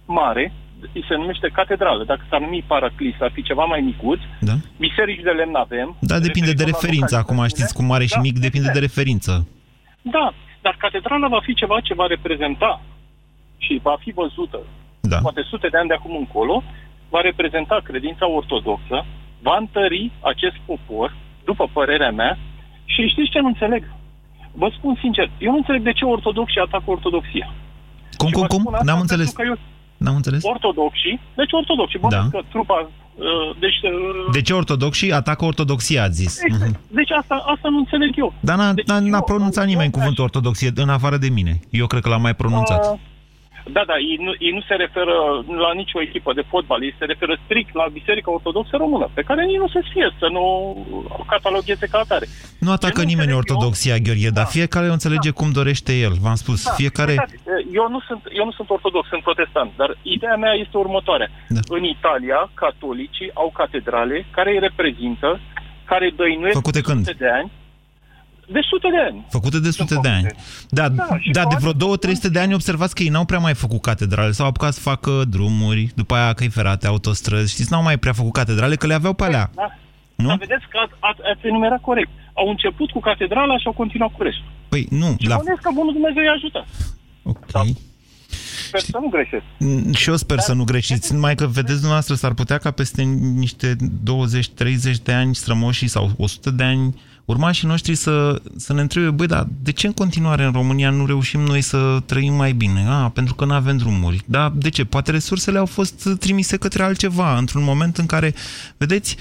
[0.05, 0.53] mare,
[0.95, 2.05] îi se numește catedrală.
[2.05, 4.21] Dacă s-ar numi paraclis, ar fi ceva mai micuț.
[4.41, 4.53] Da.
[4.77, 5.97] Biserici de lemn avem.
[6.01, 7.17] Da, depinde de referitor la referință.
[7.17, 7.67] Acum localitățile.
[7.67, 8.87] știți, cu mare și Da, mic depinde de evident.
[8.89, 9.33] referință.
[10.03, 10.27] Da,
[10.63, 12.81] dar catedrala va fi ceva ce va reprezenta
[13.65, 14.61] și va fi văzută,
[15.01, 15.19] da.
[15.27, 16.63] poate sute de ani de acum încolo,
[17.09, 19.07] va reprezenta credința ortodoxă,
[19.47, 22.39] va întări acest popor, după părerea mea,
[22.85, 23.83] și știți ce nu înțeleg?
[24.53, 27.49] Vă spun sincer, eu nu înțeleg de ce ortodoxii atacă ortodoxia.
[28.17, 28.63] Cum, cum, cum?
[28.83, 29.33] N-am înțeles.
[29.33, 29.57] Pentru că eu,
[30.05, 30.43] N-am înțeles.
[30.55, 32.39] ortodoxii, deci ortodoxii, bănuiesc Da.
[32.39, 32.79] că trupa,
[33.15, 36.33] uh, deci, uh, De ce ortodoxii atacă ortodoxia, ați zis?
[36.53, 36.79] Mhm.
[36.99, 38.35] deci asta, asta nu înțeleg eu.
[38.41, 41.61] Dar n-a, n-a, n-a pronunțat nimeni cuvântul ortodoxie în afară de mine.
[41.71, 42.93] Eu cred că l-am mai pronunțat.
[42.93, 42.99] Uh,
[43.73, 45.15] Da, da, ei nu, ei nu se referă
[45.65, 49.45] la nicio echipă de fotbal, ei se referă strict la Biserica Ortodoxă Română, pe care
[49.45, 50.45] nici nu se sfie să nu
[51.09, 52.27] o catalogheze ca atare.
[52.61, 56.13] Nu atacă nimeni ortodoxia, Gheorghe, dar fiecare o înțelege cum dorește el.
[56.21, 57.11] V-am spus, Da, fiecare...
[57.11, 57.35] uitați,
[57.73, 61.29] Eu nu, sunt, eu nu sunt ortodox, sunt protestant, dar ideea mea este următoarea.
[61.49, 61.61] Da.
[61.69, 65.41] În Italia, catolicii au catedrale care îi reprezintă,
[65.85, 66.99] care dăinuiesc Făcute când?
[67.05, 67.51] sute de ani,
[68.53, 69.27] de sute de ani.
[69.31, 70.27] Făcute de sute de ani.
[70.69, 73.39] Da, Da, și da de probabil- vreo 2-300 de ani observați că ei n-au prea
[73.39, 74.31] mai făcut catedrale.
[74.31, 77.53] S-au apucat să facă drumuri, după aia căi ferate, autostrăzi.
[77.53, 79.51] Știți, n-au mai prea făcut catedrale, că le aveau pe alea.
[79.55, 79.69] Da?
[80.15, 80.27] Nu?
[80.27, 82.11] Dar vedeți că ați, ați, ați enumerat corect.
[82.35, 84.51] Au început cu catedrala și au continuat cu restul.
[84.69, 85.37] Păi nu, Și la...
[85.37, 86.67] bănuiesc că Bunul Dumnezeu i-a ajutat.
[87.23, 87.67] Ok.
[88.67, 89.43] Sper să nu greșesc.
[89.59, 93.03] Mm, Și eu sper să nu greșiți, numai că, vedeți dumneavoastră, s-ar putea ca peste
[93.03, 96.95] niște 20-30 de ani strămoșii sau 100 de ani
[97.25, 101.07] urmașii noștri să, să ne întrebe, băi, dar de ce în continuare în România nu
[101.07, 102.85] reușim noi să trăim mai bine?
[102.89, 104.23] A, pentru că nu avem drumuri.
[104.27, 104.85] Da, de ce?
[104.85, 108.35] Poate resursele au fost trimise către altceva, într-un moment în care,
[108.77, 109.17] vedeți,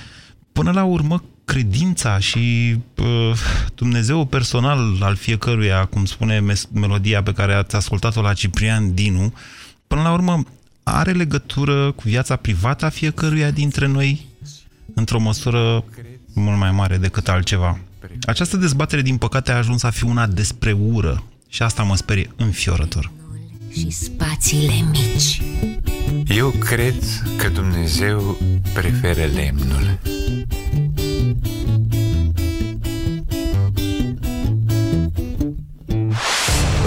[0.51, 3.37] până la urmă, credința și uh,
[3.75, 9.33] Dumnezeu personal al fiecăruia, cum spune mes- melodia pe care ați ascultat-o la Ciprian Dinu,
[9.87, 10.43] până la urmă
[10.83, 14.25] are legătură cu viața privată a fiecăruia dintre noi
[14.93, 15.83] într-o măsură
[16.33, 17.79] mult mai mare decât altceva.
[18.21, 22.29] Această dezbatere, din păcate, a ajuns a fi una despre ură și asta mă sperie
[22.35, 23.11] înfiorător.
[23.71, 25.41] și spațiile mici.
[26.27, 27.03] Eu cred
[27.37, 28.37] că Dumnezeu
[28.73, 29.99] preferă lemnul.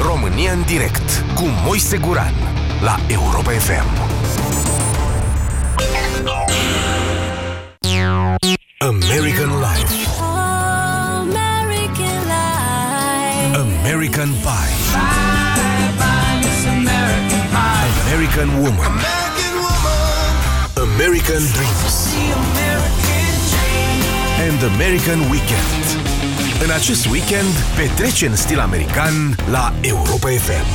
[0.03, 2.35] România în direct cu Moise Guran
[2.83, 4.06] la Europa FM.
[14.27, 14.75] American Pie.
[18.07, 18.99] American Woman.
[20.77, 22.15] American Dreams.
[24.39, 25.85] and American Weekend.
[26.65, 30.67] În acest weekend, petrece în stil american la Europa FM.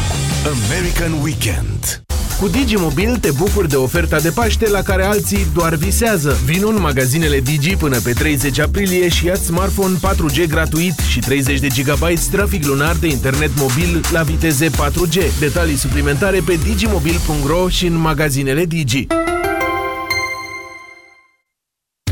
[0.45, 2.10] American Weekend.
[2.41, 6.37] Cu Digimobil te bucuri de oferta de Paște la care alții doar visează.
[6.45, 11.59] Vino în magazinele Digi până pe 30 aprilie și ia smartphone 4G gratuit și 30
[11.59, 15.39] de GB trafic lunar de internet mobil la viteze 4G.
[15.39, 19.07] Detalii suplimentare pe digimobil.ro și în magazinele Digi.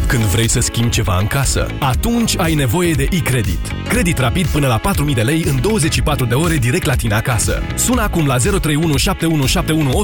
[0.10, 3.60] Când vrei să schimbi ceva în casă, atunci ai nevoie de e-credit.
[3.88, 7.62] Credit rapid până la 4.000 de lei în 24 de ore direct la tine acasă.
[7.76, 9.98] Sună acum la 031 7171